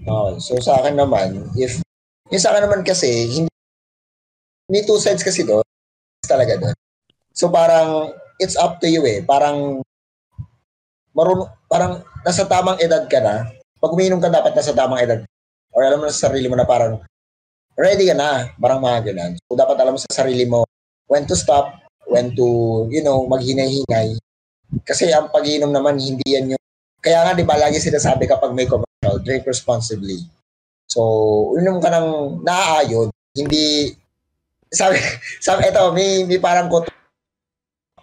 Okay. 0.00 0.32
So 0.40 0.56
sa 0.62 0.80
akin 0.80 0.96
naman, 0.96 1.50
if 1.58 1.84
yung 2.30 2.40
sa 2.40 2.54
akin 2.54 2.70
naman 2.70 2.82
kasi, 2.86 3.10
hindi 3.26 3.50
may 4.70 4.86
two 4.86 5.02
sides 5.02 5.26
kasi 5.26 5.42
doon. 5.42 5.66
Talaga 6.24 6.56
doon. 6.56 6.76
So 7.34 7.50
parang 7.50 8.14
it's 8.38 8.54
up 8.54 8.78
to 8.80 8.88
you 8.88 9.02
eh. 9.04 9.20
Parang 9.26 9.82
marunong, 11.12 11.50
parang 11.66 12.06
nasa 12.22 12.46
tamang 12.46 12.78
edad 12.78 13.04
ka 13.10 13.18
na. 13.18 13.50
Pag 13.80 13.92
umiinom 13.96 14.20
ka 14.20 14.28
dapat 14.28 14.52
nasa 14.52 14.76
tamang 14.76 15.02
edad. 15.02 15.20
Or 15.72 15.82
alam 15.82 16.04
mo 16.04 16.06
sa 16.12 16.28
sarili 16.28 16.46
mo 16.46 16.54
na 16.54 16.68
parang 16.68 17.00
ready 17.74 18.06
ka 18.06 18.14
na. 18.14 18.52
Parang 18.60 18.84
mga 18.84 19.10
ganun. 19.10 19.32
So 19.48 19.56
dapat 19.56 19.76
alam 19.80 19.96
mo 19.96 20.00
sa 20.00 20.12
sarili 20.12 20.44
mo 20.44 20.68
when 21.10 21.26
to 21.26 21.34
stop, 21.34 21.74
when 22.06 22.36
to, 22.38 22.86
you 22.92 23.02
know, 23.02 23.26
maghinay-hinay. 23.26 24.14
Kasi 24.86 25.10
ang 25.10 25.32
pag-iinom 25.34 25.74
naman, 25.74 25.98
hindi 25.98 26.22
yan 26.22 26.54
yung 26.54 26.60
kaya 27.00 27.24
nga, 27.24 27.32
di 27.32 27.48
ba, 27.48 27.56
lagi 27.56 27.80
sinasabi 27.80 28.28
kapag 28.28 28.52
may 28.52 28.68
commercial, 28.68 29.16
drink 29.24 29.48
responsibly. 29.48 30.20
So, 30.84 31.00
uminom 31.56 31.80
ka 31.80 31.88
ng 31.88 32.08
naaayon, 32.44 33.08
hindi, 33.32 33.96
sabi, 34.68 35.00
sabi, 35.46 35.64
eto, 35.72 35.96
may, 35.96 36.28
may 36.28 36.36
parang 36.36 36.68
quote, 36.68 36.92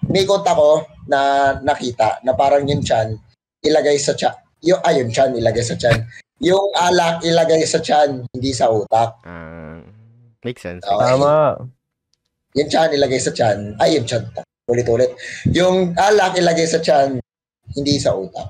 may 0.10 0.26
quote 0.26 0.50
ako 0.50 0.90
na 1.06 1.54
nakita, 1.62 2.26
na 2.26 2.34
parang 2.34 2.66
yung 2.66 2.82
chan, 2.82 3.14
ilagay 3.62 4.02
sa 4.02 4.18
chan, 4.18 4.34
yung, 4.64 4.82
ayun, 4.82 5.08
chan, 5.14 5.34
ilagay 5.34 5.62
sa 5.62 5.78
chan. 5.78 6.02
Yung 6.42 6.70
alak, 6.78 7.26
ilagay 7.26 7.66
sa 7.66 7.82
chan, 7.82 8.22
hindi 8.30 8.52
sa 8.54 8.70
utak. 8.70 9.18
Ah, 9.26 9.82
makes 10.46 10.62
sense. 10.62 10.86
Okay. 10.86 11.02
Tama. 11.02 11.58
Yung 12.58 12.70
chan, 12.70 12.90
ilagay 12.94 13.22
sa 13.22 13.34
chan, 13.34 13.74
ay, 13.82 13.98
yung 13.98 14.06
chan, 14.06 14.22
ulit-ulit. 14.70 15.14
Yung 15.54 15.94
alak, 15.98 16.38
ilagay 16.38 16.66
sa 16.66 16.82
chan, 16.82 17.18
hindi 17.74 17.96
sa 17.98 18.14
utak. 18.14 18.50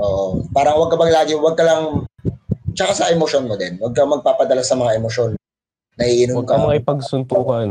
Oo. 0.00 0.44
Parang 0.52 0.80
wag 0.80 0.92
ka 0.92 0.96
bang 0.96 1.12
lagi, 1.12 1.32
wag 1.36 1.56
ka 1.56 1.64
lang, 1.64 2.04
tsaka 2.72 2.92
sa 2.96 3.08
emosyon 3.12 3.48
mo 3.48 3.56
din. 3.56 3.76
Wag 3.80 3.92
ka 3.92 4.04
magpapadala 4.04 4.64
sa 4.64 4.76
mga 4.76 4.96
emosyon. 5.00 5.36
Naiinom 6.00 6.40
Huwag 6.40 6.48
ka. 6.48 6.56
ka 6.56 6.64
makipagsuntukan. 6.64 7.68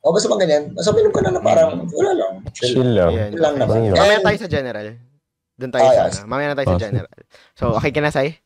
O 0.00 0.14
basta 0.14 0.30
mga 0.30 0.42
ganyan. 0.46 0.64
Basta 0.72 0.94
minom 0.94 1.12
ka 1.12 1.20
na 1.26 1.30
na 1.36 1.42
parang, 1.42 1.84
wala 1.90 2.12
lang. 2.16 2.32
Chill. 2.54 2.80
Chill 2.80 2.92
lang. 2.96 3.12
Ayan, 3.12 3.30
Yun 3.34 3.40
lang 3.42 3.54
naman. 3.58 3.76
And- 3.92 4.24
tayo 4.24 4.38
sa 4.38 4.48
general. 4.48 4.88
Doon 5.58 5.72
tayo 5.74 5.84
Ah, 5.84 5.92
sa, 5.92 6.02
yes. 6.06 6.16
ano. 6.22 6.30
mamaya 6.30 6.46
na 6.48 6.56
tayo 6.56 6.66
sa 6.66 6.72
Oh, 6.72 6.78
sige. 6.78 6.86
general. 6.86 7.18
So, 7.52 7.64
okay 7.74 7.90
ka 7.90 8.00
na, 8.00 8.14
Sai? 8.14 8.38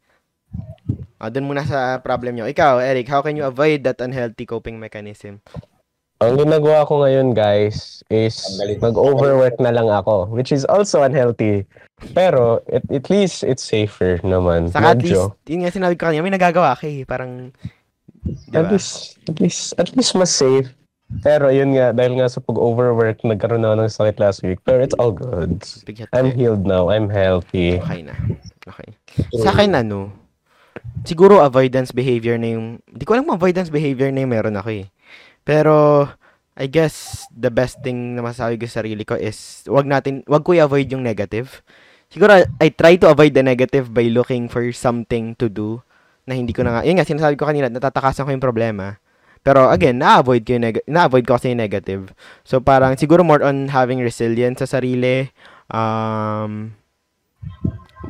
Ah, 1.16 1.28
doon 1.28 1.46
muna 1.46 1.62
sa 1.62 2.00
problem 2.00 2.34
nyo. 2.34 2.44
Ikaw, 2.44 2.80
Eric, 2.80 3.06
how 3.06 3.20
can 3.20 3.36
you 3.36 3.44
avoid 3.44 3.84
that 3.84 4.00
unhealthy 4.00 4.42
coping 4.42 4.76
mechanism? 4.76 5.38
Ang 6.18 6.38
ginagawa 6.38 6.86
ko 6.86 7.02
ngayon, 7.02 7.34
guys, 7.34 8.00
is 8.06 8.38
mag-overwork 8.78 9.58
na 9.58 9.74
lang 9.74 9.90
ako, 9.90 10.30
which 10.30 10.50
is 10.50 10.62
also 10.64 11.02
unhealthy. 11.02 11.66
Pero, 12.14 12.62
at, 12.70 12.82
at 12.88 13.10
least, 13.10 13.42
it's 13.42 13.62
safer 13.62 14.18
naman. 14.22 14.70
Saka 14.70 14.94
at 14.94 15.02
least, 15.02 15.18
Medyo. 15.18 15.34
yun 15.46 15.60
nga 15.66 15.74
sinabi 15.74 15.94
ko 15.98 16.06
kanina, 16.06 16.22
may 16.22 16.30
nagagawa 16.30 16.78
ka 16.78 16.86
eh. 16.86 17.02
Parang, 17.02 17.50
di 18.22 18.54
At 18.54 18.70
least, 18.70 19.18
at 19.26 19.36
least, 19.38 19.62
at 19.74 19.88
least 19.94 20.14
mas 20.14 20.30
safe. 20.30 20.70
Pero 21.20 21.52
yun 21.52 21.76
nga, 21.76 21.92
dahil 21.92 22.16
nga 22.16 22.32
sa 22.32 22.40
pag-overwork, 22.40 23.20
nagkaroon 23.20 23.68
ako 23.68 23.74
ng 23.76 23.92
sakit 23.92 24.16
last 24.16 24.40
week. 24.40 24.64
Pero 24.64 24.80
it's 24.80 24.96
all 24.96 25.12
good. 25.12 25.60
I'm 26.16 26.32
healed 26.32 26.64
now. 26.64 26.88
I'm 26.88 27.12
healthy. 27.12 27.76
Okay 27.76 28.08
na. 28.08 28.16
Okay. 28.64 28.96
Sa 29.44 29.52
akin, 29.52 29.76
ano, 29.76 30.08
siguro 31.04 31.44
avoidance 31.44 31.92
behavior 31.92 32.40
na 32.40 32.56
yung, 32.56 32.80
di 32.88 33.04
ko 33.04 33.12
alam 33.12 33.28
kung 33.28 33.36
avoidance 33.36 33.68
behavior 33.68 34.08
na 34.08 34.24
yung 34.24 34.32
meron 34.32 34.56
ako 34.56 34.70
eh. 34.72 34.86
Pero, 35.44 36.08
I 36.56 36.66
guess, 36.70 37.26
the 37.34 37.50
best 37.52 37.84
thing 37.84 38.16
na 38.16 38.22
masasabi 38.24 38.56
ko 38.56 38.64
sa 38.70 38.80
sarili 38.80 39.04
ko 39.04 39.18
is, 39.18 39.66
wag 39.68 39.84
natin, 39.84 40.24
wag 40.24 40.46
ko 40.46 40.56
i-avoid 40.56 40.88
yung 40.88 41.04
negative. 41.04 41.60
Siguro, 42.12 42.44
I 42.44 42.68
try 42.72 42.96
to 43.00 43.08
avoid 43.08 43.36
the 43.36 43.44
negative 43.44 43.92
by 43.92 44.08
looking 44.08 44.48
for 44.48 44.64
something 44.72 45.36
to 45.36 45.48
do 45.48 45.80
na 46.28 46.38
hindi 46.38 46.54
ko 46.54 46.62
na 46.62 46.78
nga, 46.78 46.82
yun 46.86 46.94
nga, 46.96 47.08
sinasabi 47.08 47.34
ko 47.34 47.48
kanina, 47.48 47.66
natatakasan 47.66 48.28
ko 48.28 48.30
yung 48.30 48.42
problema. 48.44 49.00
Pero 49.42 49.70
again, 49.74 49.98
na-avoid 49.98 50.46
ko 50.46 50.54
yung 50.54 50.64
neg- 50.70 50.86
na-avoid 50.86 51.26
ko 51.26 51.34
kasi 51.34 51.50
yung 51.50 51.62
negative. 51.62 52.14
So 52.46 52.62
parang 52.62 52.94
siguro 52.94 53.26
more 53.26 53.42
on 53.42 53.70
having 53.74 53.98
resilience 53.98 54.62
sa 54.62 54.78
sarili. 54.78 55.34
Um, 55.66 56.78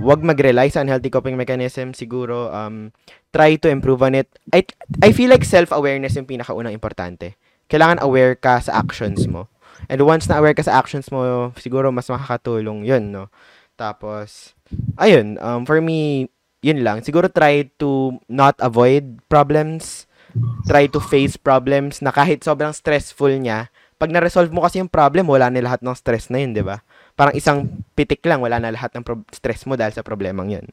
wag 0.01 0.21
mag-rely 0.21 0.68
sa 0.68 0.85
unhealthy 0.85 1.09
coping 1.09 1.40
mechanism. 1.40 1.97
Siguro 1.97 2.53
um, 2.53 2.92
try 3.33 3.57
to 3.57 3.73
improve 3.73 4.05
on 4.05 4.12
it. 4.12 4.29
I 4.53 4.64
I 5.01 5.16
feel 5.16 5.33
like 5.33 5.49
self-awareness 5.49 6.21
yung 6.21 6.29
pinakaunang 6.29 6.77
importante. 6.77 7.40
Kailangan 7.73 8.05
aware 8.05 8.37
ka 8.37 8.61
sa 8.61 8.85
actions 8.85 9.25
mo. 9.25 9.49
And 9.88 10.05
once 10.05 10.29
na 10.29 10.37
aware 10.38 10.55
ka 10.55 10.62
sa 10.62 10.77
actions 10.77 11.09
mo, 11.09 11.51
siguro 11.57 11.88
mas 11.88 12.12
makakatulong 12.12 12.85
'yun, 12.85 13.09
no. 13.09 13.33
Tapos 13.81 14.53
ayun, 15.01 15.40
um, 15.40 15.64
for 15.64 15.81
me, 15.81 16.29
yun 16.61 16.85
lang. 16.85 17.01
Siguro 17.01 17.33
try 17.33 17.73
to 17.81 18.21
not 18.29 18.55
avoid 18.61 19.25
problems 19.33 20.05
try 20.66 20.87
to 20.87 20.99
face 21.03 21.37
problems 21.37 22.01
na 22.01 22.14
kahit 22.14 22.42
sobrang 22.47 22.73
stressful 22.73 23.33
niya, 23.35 23.68
pag 24.03 24.11
na-resolve 24.11 24.51
mo 24.51 24.66
kasi 24.66 24.83
yung 24.83 24.90
problem, 24.90 25.31
wala 25.31 25.47
na 25.47 25.62
lahat 25.62 25.81
ng 25.83 25.95
stress 25.95 26.27
na 26.27 26.42
yun, 26.42 26.55
di 26.55 26.64
ba? 26.66 26.83
Parang 27.14 27.35
isang 27.38 27.87
pitik 27.95 28.25
lang, 28.27 28.42
wala 28.42 28.59
na 28.59 28.75
lahat 28.75 28.90
ng 28.99 29.05
pro- 29.07 29.27
stress 29.31 29.62
mo 29.68 29.79
dahil 29.79 29.95
sa 29.95 30.03
problemang 30.03 30.51
yun. 30.51 30.66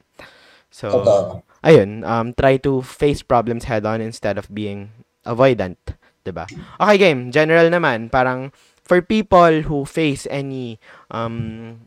So, 0.74 0.90
Totoo. 0.90 1.46
ayun, 1.62 2.02
um, 2.06 2.34
try 2.34 2.58
to 2.62 2.82
face 2.82 3.22
problems 3.22 3.70
head 3.70 3.86
on 3.86 4.02
instead 4.02 4.42
of 4.42 4.50
being 4.50 4.90
avoidant, 5.26 5.78
'di 6.24 6.32
ba? 6.34 6.46
Okay, 6.82 6.98
game. 6.98 7.30
General 7.34 7.68
naman, 7.70 8.10
parang 8.10 8.54
for 8.82 9.02
people 9.02 9.66
who 9.70 9.86
face 9.86 10.26
any 10.30 10.82
um 11.14 11.86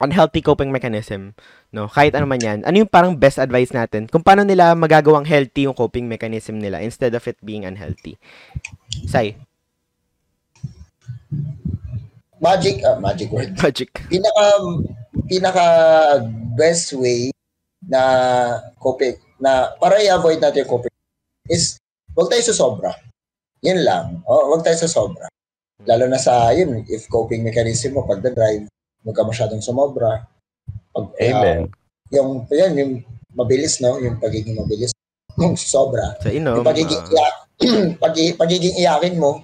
unhealthy 0.00 0.40
coping 0.44 0.72
mechanism, 0.72 1.36
no? 1.72 1.88
Kahit 1.88 2.14
ano 2.14 2.28
man 2.28 2.40
'yan. 2.40 2.64
Ano 2.64 2.76
yung 2.80 2.90
parang 2.90 3.16
best 3.16 3.40
advice 3.40 3.72
natin 3.72 4.06
kung 4.06 4.24
paano 4.24 4.44
nila 4.44 4.76
magagawang 4.76 5.24
healthy 5.26 5.68
yung 5.68 5.76
coping 5.76 6.06
mechanism 6.06 6.60
nila 6.60 6.80
instead 6.84 7.14
of 7.16 7.24
it 7.24 7.36
being 7.40 7.64
unhealthy? 7.64 8.20
Sai, 9.08 9.36
Magic, 12.36 12.84
ah, 12.84 13.00
magic 13.00 13.32
word. 13.32 13.56
magic. 13.64 13.90
Pinaka, 14.12 14.44
pinaka 15.24 15.66
best 16.52 16.92
way 16.92 17.32
na 17.80 18.00
coping, 18.76 19.16
na 19.40 19.72
para 19.80 19.96
i-avoid 20.04 20.40
natin 20.40 20.64
yung 20.64 20.72
coping 20.76 20.92
is 21.48 21.80
huwag 22.12 22.28
tayo 22.28 22.44
sa 22.44 22.56
sobra. 22.56 22.92
Yun 23.64 23.80
lang. 23.80 24.20
O, 24.28 24.52
huwag 24.52 24.60
tayo 24.60 24.76
sa 24.76 24.90
sobra. 24.90 25.32
Lalo 25.88 26.04
na 26.12 26.20
sa, 26.20 26.52
yun, 26.52 26.84
if 26.92 27.08
coping 27.08 27.40
mechanism 27.40 27.96
mo 27.96 28.04
pag 28.04 28.20
drive 28.20 28.68
huwag 29.06 29.14
ka 29.14 29.22
masyadong 29.22 29.62
sumobra. 29.62 30.26
Pag, 30.90 31.06
ah, 31.14 31.30
Amen. 31.30 31.70
yung, 32.10 32.42
yan, 32.50 32.74
yung 32.74 32.92
mabilis, 33.30 33.78
no? 33.78 34.02
Yung 34.02 34.18
pagiging 34.18 34.58
mabilis. 34.58 34.90
Yung 35.38 35.54
sobra. 35.54 36.18
Sa 36.18 36.32
inom. 36.34 36.58
yung 36.58 36.66
pagiging, 36.66 36.98
ah, 36.98 37.12
iyak, 37.14 37.34
pag- 38.02 38.36
pagiging 38.36 38.74
iyakin 38.82 39.14
mo, 39.14 39.38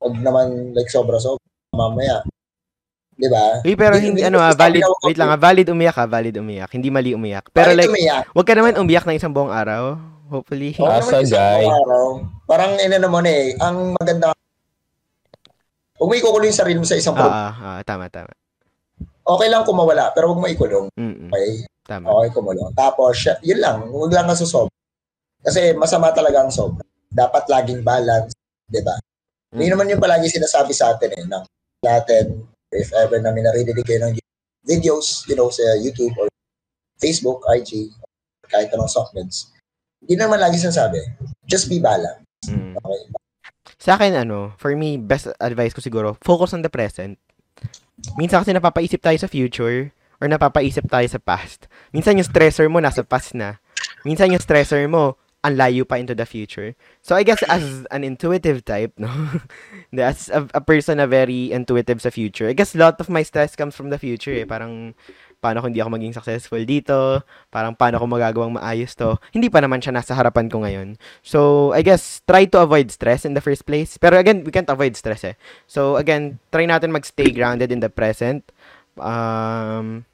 huwag 0.00 0.16
naman 0.16 0.72
like 0.72 0.88
sobra-sobra. 0.88 1.44
Mamaya. 1.76 2.24
Di 3.12 3.28
ba? 3.28 3.60
Uy, 3.60 3.76
pero 3.76 4.00
Hindi- 4.00 4.18
hindi, 4.18 4.22
ano 4.24 4.40
ah, 4.40 4.56
valid, 4.56 4.80
na- 4.80 5.04
wait 5.04 5.18
lang 5.20 5.28
ah, 5.28 5.36
valid 5.36 5.68
umiyak 5.68 5.96
ah, 6.00 6.08
valid 6.08 6.34
umiyak. 6.40 6.70
Hindi 6.72 6.88
mali 6.88 7.12
umiyak. 7.12 7.52
Pero 7.52 7.76
Kahit 7.76 7.84
like, 7.84 7.92
umiyak, 7.92 8.24
wag 8.32 8.46
ka 8.48 8.54
naman 8.56 8.80
umiyak 8.80 9.04
ng 9.04 9.16
isang 9.20 9.36
buong 9.36 9.52
araw. 9.52 10.00
Hopefully. 10.32 10.72
Oo 10.80 10.88
As 10.88 11.04
naman, 11.04 11.12
a 11.12 11.24
isang 11.28 11.36
guy. 11.36 11.64
araw. 11.68 12.06
Parang 12.48 12.72
inano 12.80 13.08
mo 13.12 13.20
na 13.20 13.28
eh, 13.28 13.52
ang 13.60 13.92
maganda, 13.92 14.32
huwag 16.00 16.08
mo 16.08 16.40
yung 16.40 16.56
sarili 16.56 16.80
mo 16.80 16.88
sa 16.88 16.96
isang 16.96 17.12
Ah, 17.14 17.28
ah, 17.28 17.52
ah, 17.76 17.80
tama, 17.84 18.08
tama. 18.08 18.32
Okay 19.22 19.48
lang 19.48 19.62
kung 19.62 19.78
mawala, 19.78 20.10
pero 20.10 20.30
huwag 20.30 20.42
mo 20.42 20.46
ikulong. 20.50 20.86
Mm-mm, 20.98 21.30
Okay? 21.30 21.66
tama. 21.86 22.10
Okay, 22.10 22.28
kumulong. 22.34 22.70
Tapos, 22.74 23.14
yun 23.42 23.60
lang, 23.62 23.86
huwag 23.90 24.10
lang 24.14 24.26
ka. 24.26 24.70
Kasi 25.42 25.74
masama 25.74 26.14
talaga 26.14 26.42
ang 26.42 26.52
sobra. 26.54 26.82
Dapat 27.10 27.50
laging 27.50 27.82
balance, 27.82 28.32
di 28.70 28.80
ba? 28.80 28.94
Yun 29.52 29.76
naman 29.76 29.90
yung 29.90 30.00
palagi 30.00 30.32
sinasabi 30.32 30.72
sa 30.72 30.96
atin 30.96 31.12
eh, 31.12 31.24
ng 31.28 31.44
natin, 31.82 32.46
if 32.72 32.88
ever 32.94 33.20
namin 33.20 33.44
naririnig 33.44 33.84
kayo 33.84 34.00
ng 34.06 34.16
videos, 34.64 35.26
you 35.28 35.36
know, 35.36 35.50
sa 35.50 35.62
YouTube 35.76 36.14
or 36.16 36.30
Facebook, 36.96 37.42
IG, 37.50 37.90
kahit 38.48 38.70
anong 38.72 38.88
supplements, 38.88 39.52
hindi 40.00 40.16
naman 40.16 40.40
lagi 40.40 40.56
sinasabi, 40.56 41.02
just 41.44 41.68
be 41.68 41.82
balanced. 41.82 42.24
Mm. 42.48 42.78
Okay? 42.80 43.02
Sa 43.82 43.98
akin, 43.98 44.14
ano, 44.14 44.54
for 44.56 44.72
me, 44.78 44.96
best 44.96 45.28
advice 45.42 45.74
ko 45.74 45.82
siguro, 45.82 46.14
focus 46.22 46.54
on 46.54 46.62
the 46.62 46.70
present. 46.72 47.18
Minsan 48.16 48.42
kasi 48.42 48.52
napapaisip 48.56 49.00
tayo 49.00 49.18
sa 49.20 49.28
future 49.30 49.92
or 50.22 50.26
napapaisip 50.30 50.86
tayo 50.86 51.06
sa 51.06 51.20
past. 51.20 51.66
Minsan 51.90 52.18
yung 52.18 52.28
stressor 52.28 52.66
mo 52.70 52.78
nasa 52.78 53.02
past 53.02 53.34
na. 53.34 53.58
Minsan 54.06 54.32
yung 54.34 54.42
stressor 54.42 54.86
mo, 54.86 55.18
ang 55.42 55.58
layo 55.58 55.82
pa 55.82 55.98
into 55.98 56.14
the 56.14 56.22
future. 56.22 56.78
So 57.02 57.18
I 57.18 57.26
guess 57.26 57.42
as 57.50 57.82
an 57.90 58.06
intuitive 58.06 58.62
type, 58.62 58.94
no? 58.94 59.10
as 59.98 60.30
a, 60.30 60.46
a 60.54 60.62
person 60.62 61.02
na 61.02 61.10
very 61.10 61.50
intuitive 61.50 61.98
sa 61.98 62.14
future, 62.14 62.46
I 62.46 62.54
guess 62.54 62.78
a 62.78 62.78
lot 62.78 63.02
of 63.02 63.10
my 63.10 63.26
stress 63.26 63.58
comes 63.58 63.74
from 63.74 63.90
the 63.90 63.98
future 63.98 64.30
eh. 64.30 64.46
Parang 64.46 64.94
paano 65.42 65.58
kung 65.58 65.74
hindi 65.74 65.82
ako 65.82 65.98
maging 65.98 66.14
successful 66.14 66.62
dito, 66.62 67.26
parang 67.50 67.74
paano 67.74 67.98
ko 67.98 68.06
magagawang 68.06 68.54
maayos 68.54 68.94
to. 68.94 69.18
Hindi 69.34 69.50
pa 69.50 69.58
naman 69.58 69.82
siya 69.82 69.90
nasa 69.90 70.14
harapan 70.14 70.46
ko 70.46 70.62
ngayon. 70.62 70.94
So, 71.26 71.74
I 71.74 71.82
guess, 71.82 72.22
try 72.22 72.46
to 72.54 72.62
avoid 72.62 72.94
stress 72.94 73.26
in 73.26 73.34
the 73.34 73.42
first 73.42 73.66
place. 73.66 73.98
Pero 73.98 74.14
again, 74.14 74.46
we 74.46 74.54
can't 74.54 74.70
avoid 74.70 74.94
stress 74.94 75.26
eh. 75.26 75.34
So, 75.66 75.98
again, 75.98 76.38
try 76.54 76.62
natin 76.62 76.94
magstay 76.94 77.34
grounded 77.34 77.74
in 77.74 77.82
the 77.82 77.90
present. 77.90 78.46
Um, 78.94 80.06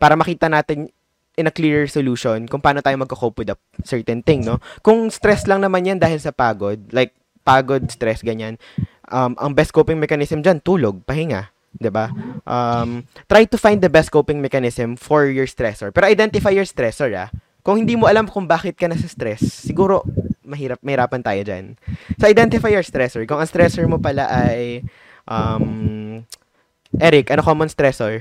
para 0.00 0.16
makita 0.16 0.48
natin 0.48 0.88
in 1.36 1.48
a 1.48 1.52
clearer 1.52 1.84
solution 1.88 2.48
kung 2.48 2.64
paano 2.64 2.80
tayo 2.80 2.96
magko-cope 2.96 3.44
with 3.44 3.52
a 3.52 3.58
certain 3.84 4.24
thing, 4.24 4.44
no? 4.44 4.56
Kung 4.80 5.12
stress 5.12 5.44
lang 5.44 5.60
naman 5.60 5.84
yan 5.84 6.00
dahil 6.00 6.16
sa 6.16 6.32
pagod, 6.32 6.80
like 6.96 7.12
pagod, 7.44 7.84
stress, 7.92 8.24
ganyan, 8.24 8.56
um, 9.12 9.36
ang 9.36 9.52
best 9.52 9.76
coping 9.76 10.00
mechanism 10.00 10.40
dyan, 10.40 10.60
tulog, 10.64 11.04
pahinga. 11.04 11.52
'Di 11.76 11.90
ba? 11.92 12.12
Um, 12.44 13.06
try 13.30 13.48
to 13.48 13.56
find 13.56 13.80
the 13.80 13.92
best 13.92 14.12
coping 14.12 14.42
mechanism 14.42 14.96
for 14.98 15.28
your 15.28 15.48
stressor. 15.48 15.92
Pero 15.94 16.08
identify 16.08 16.52
your 16.52 16.68
stressor, 16.68 17.10
ah. 17.16 17.28
Kung 17.62 17.78
hindi 17.78 17.94
mo 17.94 18.10
alam 18.10 18.26
kung 18.26 18.44
bakit 18.44 18.74
ka 18.74 18.90
nasa 18.90 19.06
stress, 19.06 19.42
siguro 19.42 20.02
mahirap 20.42 20.82
mahirapan 20.82 21.22
tayo 21.22 21.40
diyan. 21.46 21.78
So 22.18 22.26
identify 22.26 22.68
your 22.68 22.84
stressor. 22.84 23.22
Kung 23.24 23.38
ang 23.38 23.48
stressor 23.48 23.86
mo 23.86 24.02
pala 24.02 24.26
ay 24.28 24.82
um 25.24 26.20
Eric, 26.98 27.32
ano 27.32 27.40
common 27.40 27.70
stressor? 27.70 28.20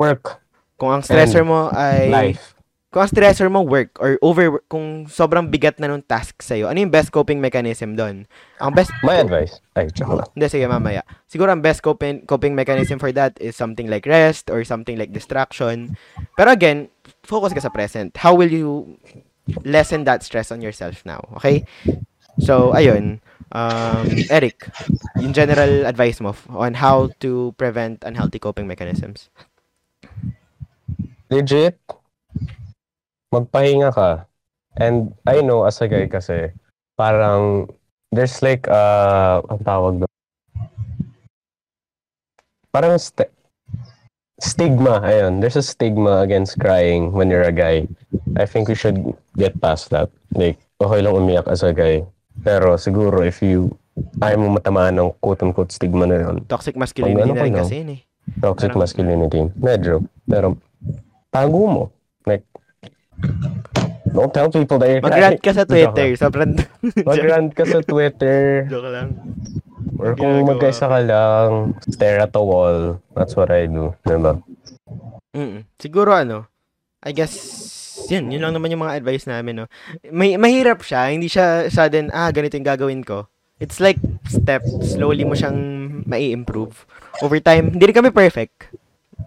Work. 0.00 0.42
Kung 0.80 0.90
ang 0.90 1.04
stressor 1.04 1.46
mo 1.46 1.70
ay 1.70 2.10
Life. 2.34 2.57
Kung 2.88 3.04
ang 3.04 3.12
stressor 3.12 3.52
mo 3.52 3.60
work 3.60 4.00
or 4.00 4.16
over 4.24 4.64
kung 4.72 5.04
sobrang 5.04 5.52
bigat 5.52 5.76
na 5.76 5.92
nung 5.92 6.00
task 6.00 6.40
sa'yo, 6.40 6.72
ano 6.72 6.80
yung 6.80 6.92
best 6.92 7.12
coping 7.12 7.36
mechanism 7.36 8.00
doon? 8.00 8.24
Ang 8.64 8.72
best 8.72 8.88
My 9.04 9.20
advice. 9.20 9.60
Ay, 9.76 9.92
joke 9.92 10.16
lang. 10.16 10.28
Hindi, 10.32 10.46
sige, 10.48 10.64
mamaya. 10.64 11.04
Siguro 11.28 11.52
ang 11.52 11.60
best 11.60 11.84
coping, 11.84 12.24
coping 12.24 12.56
mechanism 12.56 12.96
for 12.96 13.12
that 13.12 13.36
is 13.44 13.52
something 13.52 13.92
like 13.92 14.08
rest 14.08 14.48
or 14.48 14.64
something 14.64 14.96
like 14.96 15.12
distraction. 15.12 16.00
Pero 16.32 16.48
again, 16.48 16.88
focus 17.28 17.52
ka 17.52 17.60
sa 17.60 17.68
present. 17.68 18.16
How 18.16 18.32
will 18.32 18.48
you 18.48 18.96
lessen 19.68 20.08
that 20.08 20.24
stress 20.24 20.48
on 20.48 20.64
yourself 20.64 21.04
now? 21.04 21.20
Okay? 21.36 21.68
So, 22.40 22.72
ayun. 22.72 23.20
Um, 23.52 24.04
Eric, 24.32 24.64
yung 25.20 25.36
general 25.36 25.84
advice 25.84 26.24
mo 26.24 26.32
on 26.56 26.72
how 26.72 27.12
to 27.20 27.52
prevent 27.60 28.00
unhealthy 28.00 28.40
coping 28.40 28.64
mechanisms. 28.64 29.28
Legit. 31.28 31.76
Magpahinga 33.28 33.90
ka. 33.92 34.24
And 34.78 35.12
I 35.26 35.42
know 35.42 35.64
as 35.66 35.80
a 35.82 35.88
guy 35.88 36.06
kasi, 36.06 36.54
parang 36.96 37.68
there's 38.08 38.40
like 38.40 38.64
uh 38.70 39.42
ang 39.50 39.60
tawag 39.60 39.94
doon. 40.00 40.12
Parang 42.70 42.94
st- 42.96 43.32
stigma, 44.38 45.02
ayun. 45.02 45.40
There's 45.40 45.56
a 45.58 45.64
stigma 45.64 46.22
against 46.22 46.60
crying 46.60 47.10
when 47.12 47.28
you're 47.28 47.44
a 47.44 47.52
guy. 47.52 47.88
I 48.38 48.46
think 48.46 48.68
we 48.68 48.76
should 48.78 49.02
get 49.36 49.58
past 49.60 49.90
that. 49.90 50.08
Like, 50.36 50.60
okay 50.78 51.00
lang 51.02 51.16
umiyak 51.16 51.48
as 51.48 51.64
a 51.66 51.72
guy. 51.74 52.04
Pero 52.44 52.78
siguro 52.78 53.24
if 53.26 53.42
you 53.42 53.74
ayaw 54.22 54.38
mo 54.38 54.48
matamaan 54.60 54.94
ng 54.94 55.10
quote-unquote 55.18 55.74
stigma 55.74 56.06
na 56.06 56.22
yun, 56.22 56.36
Toxic 56.46 56.78
masculinity 56.78 57.24
ano 57.26 57.34
na 57.34 57.42
rin 57.42 57.52
no? 57.56 57.66
kasi 57.66 57.74
yun 57.82 57.90
eh. 57.98 58.00
toxic 58.38 58.70
Parang- 58.70 58.82
masculinity. 58.86 59.40
Medyo. 59.58 60.04
Pero, 60.22 60.54
tago 61.34 61.58
mo. 61.66 61.84
Like, 62.28 62.44
don't 64.12 64.32
tell 64.34 64.50
people 64.50 64.78
that 64.78 64.88
you're 64.88 65.04
Mag-rant 65.04 65.40
ka 65.42 65.52
sa 65.54 65.64
Twitter. 65.64 66.08
Sobrang... 66.18 66.58
Mag-rant 67.06 67.50
ka 67.54 67.64
sa 67.66 67.80
Twitter. 67.84 68.66
Joke 68.66 68.90
lang. 68.90 69.14
Or 69.98 70.14
kung 70.14 70.46
mag-isa 70.46 70.86
ka 70.86 71.00
lang, 71.02 71.74
stare 71.90 72.22
at 72.22 72.30
the 72.30 72.42
wall. 72.42 73.02
That's 73.18 73.34
what 73.34 73.50
I 73.50 73.66
do. 73.66 73.94
Diba? 74.06 74.38
Mm. 75.34 75.66
Siguro 75.76 76.14
ano, 76.14 76.46
I 77.02 77.12
guess 77.14 77.34
yun, 78.08 78.32
yun 78.32 78.40
lang 78.40 78.56
naman 78.56 78.72
yung 78.72 78.82
mga 78.86 79.02
advice 79.02 79.28
namin, 79.28 79.62
no. 79.62 79.66
May 80.08 80.38
mahirap 80.40 80.80
siya, 80.80 81.12
hindi 81.12 81.28
siya 81.28 81.68
sudden 81.68 82.08
ah 82.14 82.30
ganito 82.32 82.56
yung 82.56 82.66
gagawin 82.66 83.02
ko. 83.04 83.28
It's 83.58 83.82
like 83.82 83.98
step, 84.30 84.62
slowly 84.86 85.26
mo 85.26 85.34
siyang 85.34 85.58
mai-improve. 86.06 86.86
Over 87.20 87.42
time, 87.42 87.74
hindi 87.74 87.90
rin 87.90 87.98
kami 87.98 88.14
perfect. 88.14 88.70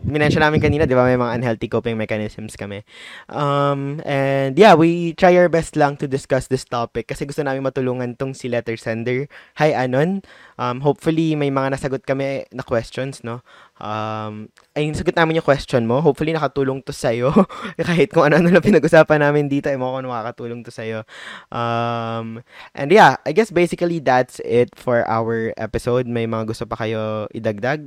Minensyon 0.01 0.39
namin 0.39 0.63
kanina, 0.63 0.87
di 0.87 0.95
ba, 0.95 1.03
may 1.03 1.19
mga 1.19 1.35
unhealthy 1.35 1.67
coping 1.67 1.99
mechanisms 1.99 2.55
kami. 2.55 2.87
Um, 3.27 3.99
and 4.07 4.55
yeah, 4.55 4.71
we 4.71 5.11
try 5.19 5.35
our 5.35 5.51
best 5.51 5.75
lang 5.75 5.99
to 5.99 6.07
discuss 6.07 6.47
this 6.47 6.63
topic 6.63 7.11
kasi 7.11 7.27
gusto 7.27 7.43
namin 7.43 7.59
matulungan 7.59 8.15
tong 8.15 8.31
si 8.31 8.47
letter 8.47 8.79
sender. 8.79 9.27
Hi, 9.59 9.75
Anon. 9.75 10.23
Um, 10.55 10.79
hopefully, 10.79 11.35
may 11.35 11.51
mga 11.51 11.75
nasagot 11.75 12.07
kami 12.07 12.47
na 12.55 12.63
questions, 12.63 13.19
no? 13.21 13.43
Um, 13.83 14.47
ay, 14.79 14.87
nasagot 14.89 15.13
namin 15.13 15.43
yung 15.43 15.45
question 15.45 15.83
mo. 15.83 15.99
Hopefully, 15.99 16.31
nakatulong 16.31 16.79
to 16.87 16.95
sa'yo. 16.95 17.35
Kahit 17.91 18.15
kung 18.15 18.31
ano-ano 18.31 18.47
lang 18.47 18.63
pinag-usapan 18.63 19.21
namin 19.21 19.51
dito, 19.51 19.67
ay 19.67 19.75
mo 19.75 19.91
kung 19.91 20.07
makakatulong 20.07 20.63
to 20.63 20.71
sa'yo. 20.71 21.03
Um, 21.51 22.39
and 22.73 22.89
yeah, 22.95 23.19
I 23.27 23.35
guess 23.35 23.51
basically 23.51 23.99
that's 23.99 24.39
it 24.47 24.71
for 24.73 25.03
our 25.03 25.51
episode. 25.59 26.07
May 26.07 26.31
mga 26.31 26.47
gusto 26.47 26.63
pa 26.63 26.79
kayo 26.79 27.27
idagdag? 27.35 27.83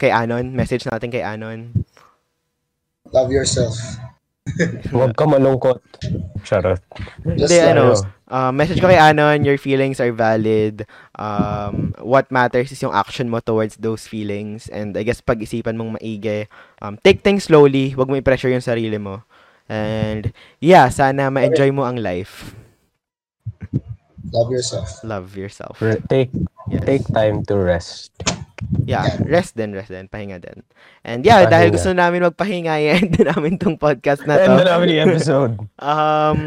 Kay 0.00 0.08
Anon? 0.08 0.56
Message 0.56 0.88
natin 0.88 1.12
kay 1.12 1.20
Anon. 1.20 1.84
Love 3.12 3.28
yourself. 3.28 3.76
Huwag 4.90 5.12
ka 5.14 5.28
malungkot. 5.28 5.84
Charot. 6.42 6.80
Just 7.36 7.52
Hindi, 7.52 7.60
like- 7.60 7.70
ano, 7.76 7.84
uh, 8.32 8.48
message 8.50 8.80
ko 8.80 8.88
kay 8.88 8.96
Anon, 8.96 9.44
your 9.44 9.60
feelings 9.60 10.00
are 10.00 10.10
valid. 10.10 10.88
Um, 11.14 11.92
what 12.00 12.32
matters 12.32 12.72
is 12.72 12.80
yung 12.80 12.96
action 12.96 13.28
mo 13.28 13.44
towards 13.44 13.76
those 13.76 14.08
feelings. 14.08 14.72
And 14.72 14.96
I 14.96 15.04
guess 15.04 15.20
pag-isipan 15.20 15.76
mong 15.76 16.00
maigi. 16.00 16.48
Um, 16.80 16.96
take 17.04 17.20
things 17.20 17.44
slowly. 17.44 17.92
Huwag 17.92 18.08
mo 18.08 18.16
i-pressure 18.16 18.48
yung 18.50 18.64
sarili 18.64 18.96
mo. 18.96 19.20
And 19.68 20.32
yeah, 20.58 20.88
sana 20.88 21.28
ma-enjoy 21.30 21.70
mo 21.70 21.84
ang 21.84 22.00
life. 22.00 22.56
Love 24.32 24.50
yourself. 24.50 24.88
Love 25.04 25.36
yourself. 25.36 25.76
Re- 25.82 26.00
Take, 26.08 26.30
Yes. 26.70 26.84
take 26.86 27.04
time 27.10 27.42
to 27.50 27.54
rest. 27.58 28.14
Yeah, 28.84 29.06
rest 29.24 29.56
din, 29.56 29.72
rest 29.72 29.88
din. 29.88 30.06
Pahinga 30.06 30.36
din. 30.36 30.60
And 31.00 31.24
yeah, 31.24 31.48
dahil 31.48 31.72
Pahinga. 31.72 31.76
gusto 31.80 31.90
namin 31.96 32.26
magpahinga, 32.28 32.74
i-end 32.82 33.10
na 33.16 33.32
namin 33.32 33.56
tong 33.56 33.80
podcast 33.80 34.26
na 34.28 34.36
End 34.36 34.52
to. 34.52 34.56
na 34.60 34.64
namin 34.76 34.86
yung 34.92 35.02
episode. 35.10 35.52
Um, 35.80 36.38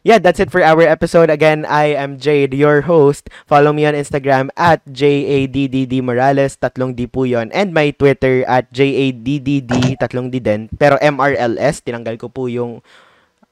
yeah, 0.00 0.16
that's 0.16 0.40
it 0.40 0.48
for 0.48 0.64
our 0.64 0.80
episode. 0.82 1.28
Again, 1.28 1.68
I 1.68 1.92
am 1.94 2.16
Jade, 2.16 2.56
your 2.56 2.88
host. 2.88 3.28
Follow 3.44 3.72
me 3.76 3.84
on 3.84 3.92
Instagram 3.92 4.48
at 4.56 4.80
JADDD 4.88 6.00
Morales, 6.00 6.56
tatlong 6.56 6.96
D 6.96 7.04
po 7.04 7.28
yun. 7.28 7.52
And 7.52 7.76
my 7.76 7.92
Twitter 7.92 8.42
at 8.48 8.72
JADDD, 8.72 10.00
tatlong 10.00 10.32
D 10.32 10.40
din. 10.40 10.72
Pero 10.80 10.96
MRLS, 10.98 11.84
tinanggal 11.84 12.16
ko 12.16 12.32
po 12.32 12.48
yung, 12.48 12.80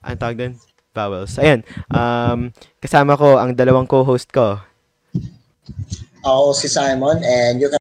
ano 0.00 0.14
tawag 0.16 0.38
dun? 0.38 0.54
Vowels. 0.96 1.36
Ayun. 1.38 1.62
Um, 1.94 2.50
kasama 2.82 3.14
ko 3.14 3.36
ang 3.38 3.54
dalawang 3.54 3.86
co-host 3.86 4.32
ko. 4.32 4.58
Ako 6.26 6.50
si 6.56 6.66
Simon 6.66 7.22
and 7.22 7.62
you 7.62 7.70
can 7.70 7.78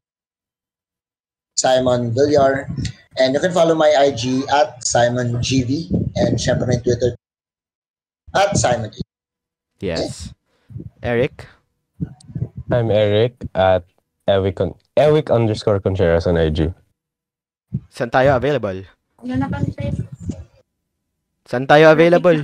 Simon 1.58 2.14
Villar 2.14 2.70
and 3.18 3.34
you 3.34 3.40
can 3.42 3.50
follow 3.50 3.74
my 3.74 3.90
IG 3.90 4.46
at 4.54 4.78
Simon 4.86 5.42
GV 5.42 5.90
and 6.14 6.38
syempre 6.38 6.70
my 6.70 6.78
Twitter 6.78 7.18
at 8.30 8.54
Simon 8.54 8.94
E. 8.94 9.02
Yes. 9.82 10.30
Eric? 11.02 11.46
I'm 12.70 12.90
Eric 12.94 13.34
at 13.54 13.82
Ewic, 14.28 14.60
on, 14.60 14.74
Ewic 14.96 15.30
underscore 15.34 15.80
Contreras 15.80 16.26
on 16.30 16.36
IG. 16.36 16.70
Saan 17.90 18.12
tayo 18.12 18.36
available? 18.36 18.84
Ano 19.24 19.34
na 19.34 19.48
kami 19.50 19.72
sa'yo? 19.74 20.04
Saan 21.48 21.64
tayo 21.66 21.90
available? 21.90 22.38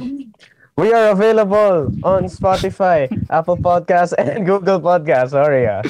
We 0.75 0.91
are 0.91 1.15
available 1.15 1.93
on 2.03 2.27
Spotify, 2.27 3.07
Apple 3.31 3.61
Podcasts, 3.61 4.17
and 4.19 4.43
Google 4.43 4.83
Podcasts. 4.83 5.37
Sorry, 5.37 5.71
ah. 5.71 5.87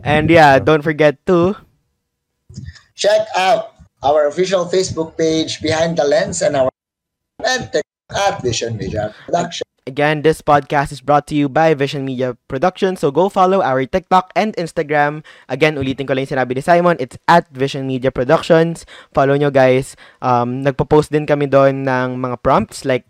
And 0.00 0.32
yeah, 0.32 0.56
don't 0.62 0.80
forget 0.80 1.20
to 1.28 1.58
Check 2.94 3.26
out 3.36 3.74
our 4.02 4.26
official 4.30 4.66
Facebook 4.66 5.18
page 5.18 5.58
Behind 5.60 5.98
the 5.98 6.04
Lens 6.06 6.42
and 6.42 6.54
our 6.54 6.70
and 7.42 7.66
at 8.14 8.42
Vision 8.42 8.76
Media 8.78 9.14
Production. 9.26 9.66
Again, 9.84 10.24
this 10.24 10.40
podcast 10.40 10.96
is 10.96 11.04
brought 11.04 11.28
to 11.28 11.36
you 11.36 11.50
by 11.50 11.76
Vision 11.76 12.08
Media 12.08 12.32
Production. 12.48 12.96
So 12.96 13.12
go 13.12 13.28
follow 13.28 13.60
our 13.60 13.84
TikTok 13.84 14.32
and 14.32 14.56
Instagram. 14.56 15.20
Again, 15.44 15.76
ulitin 15.76 16.08
ko 16.08 16.16
lang 16.16 16.24
yung 16.24 16.40
sinabi 16.40 16.56
ni 16.56 16.62
Simon. 16.64 16.96
It's 16.96 17.20
at 17.28 17.44
Vision 17.52 17.84
Media 17.84 18.08
Productions. 18.08 18.88
Follow 19.12 19.36
nyo 19.36 19.52
guys. 19.52 19.92
Um, 20.24 20.64
nagpo-post 20.64 21.12
din 21.12 21.28
kami 21.28 21.52
doon 21.52 21.84
ng 21.84 22.16
mga 22.16 22.40
prompts 22.40 22.88
like 22.88 23.04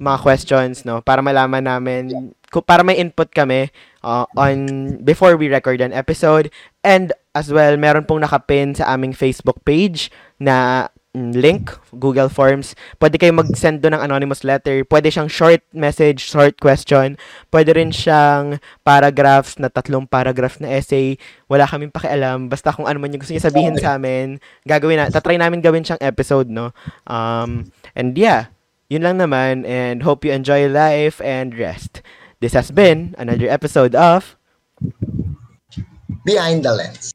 mga 0.00 0.18
questions 0.24 0.88
no 0.88 1.04
para 1.04 1.20
malaman 1.20 1.64
namin 1.64 2.32
para 2.64 2.80
may 2.80 2.96
input 2.96 3.28
kami 3.32 3.68
uh, 4.02 4.26
on 4.36 4.98
before 5.04 5.36
we 5.36 5.48
record 5.48 5.80
an 5.80 5.92
episode. 5.92 6.50
And 6.84 7.12
as 7.34 7.52
well 7.52 7.76
meron 7.76 8.04
pong 8.04 8.24
nakapin 8.24 8.76
sa 8.76 8.90
aming 8.94 9.12
Facebook 9.12 9.62
page 9.68 10.10
na 10.40 10.88
mm, 11.12 11.36
link 11.36 11.70
Google 11.94 12.32
Forms. 12.32 12.72
Pwede 12.96 13.20
kayo 13.20 13.36
mag-send 13.36 13.84
doon 13.84 14.00
ng 14.00 14.04
anonymous 14.04 14.42
letter. 14.42 14.82
Pwede 14.88 15.12
siyang 15.12 15.28
short 15.28 15.60
message 15.76 16.24
short 16.24 16.56
question. 16.58 17.20
Pwede 17.52 17.76
rin 17.76 17.92
siyang 17.92 18.58
paragraphs 18.82 19.60
na 19.60 19.68
tatlong 19.68 20.08
paragraph 20.08 20.58
na 20.58 20.72
essay. 20.72 21.20
Wala 21.46 21.68
kaming 21.68 21.92
pakialam. 21.92 22.48
Basta 22.48 22.72
kung 22.72 22.88
ano 22.88 22.98
man 22.98 23.12
yung 23.12 23.20
gusto 23.20 23.36
niyo 23.36 23.44
sabihin 23.44 23.76
sa 23.76 24.00
amin 24.00 24.40
gagawin 24.64 24.98
na 24.98 25.12
tatry 25.12 25.36
namin 25.36 25.60
gawin 25.60 25.84
siyang 25.84 26.00
episode 26.00 26.48
no? 26.48 26.72
Um 27.04 27.68
and 27.92 28.16
yeah 28.16 28.50
yun 28.90 29.06
lang 29.06 29.22
naman. 29.22 29.62
And 29.64 30.02
hope 30.02 30.26
you 30.26 30.34
enjoy 30.34 30.66
life 30.66 31.22
and 31.22 31.54
rest. 31.54 32.02
This 32.40 32.54
has 32.54 32.70
been 32.70 33.14
another 33.18 33.48
episode 33.48 33.94
of 33.94 34.36
Behind 36.24 36.64
the 36.64 36.72
lens. 36.72 37.09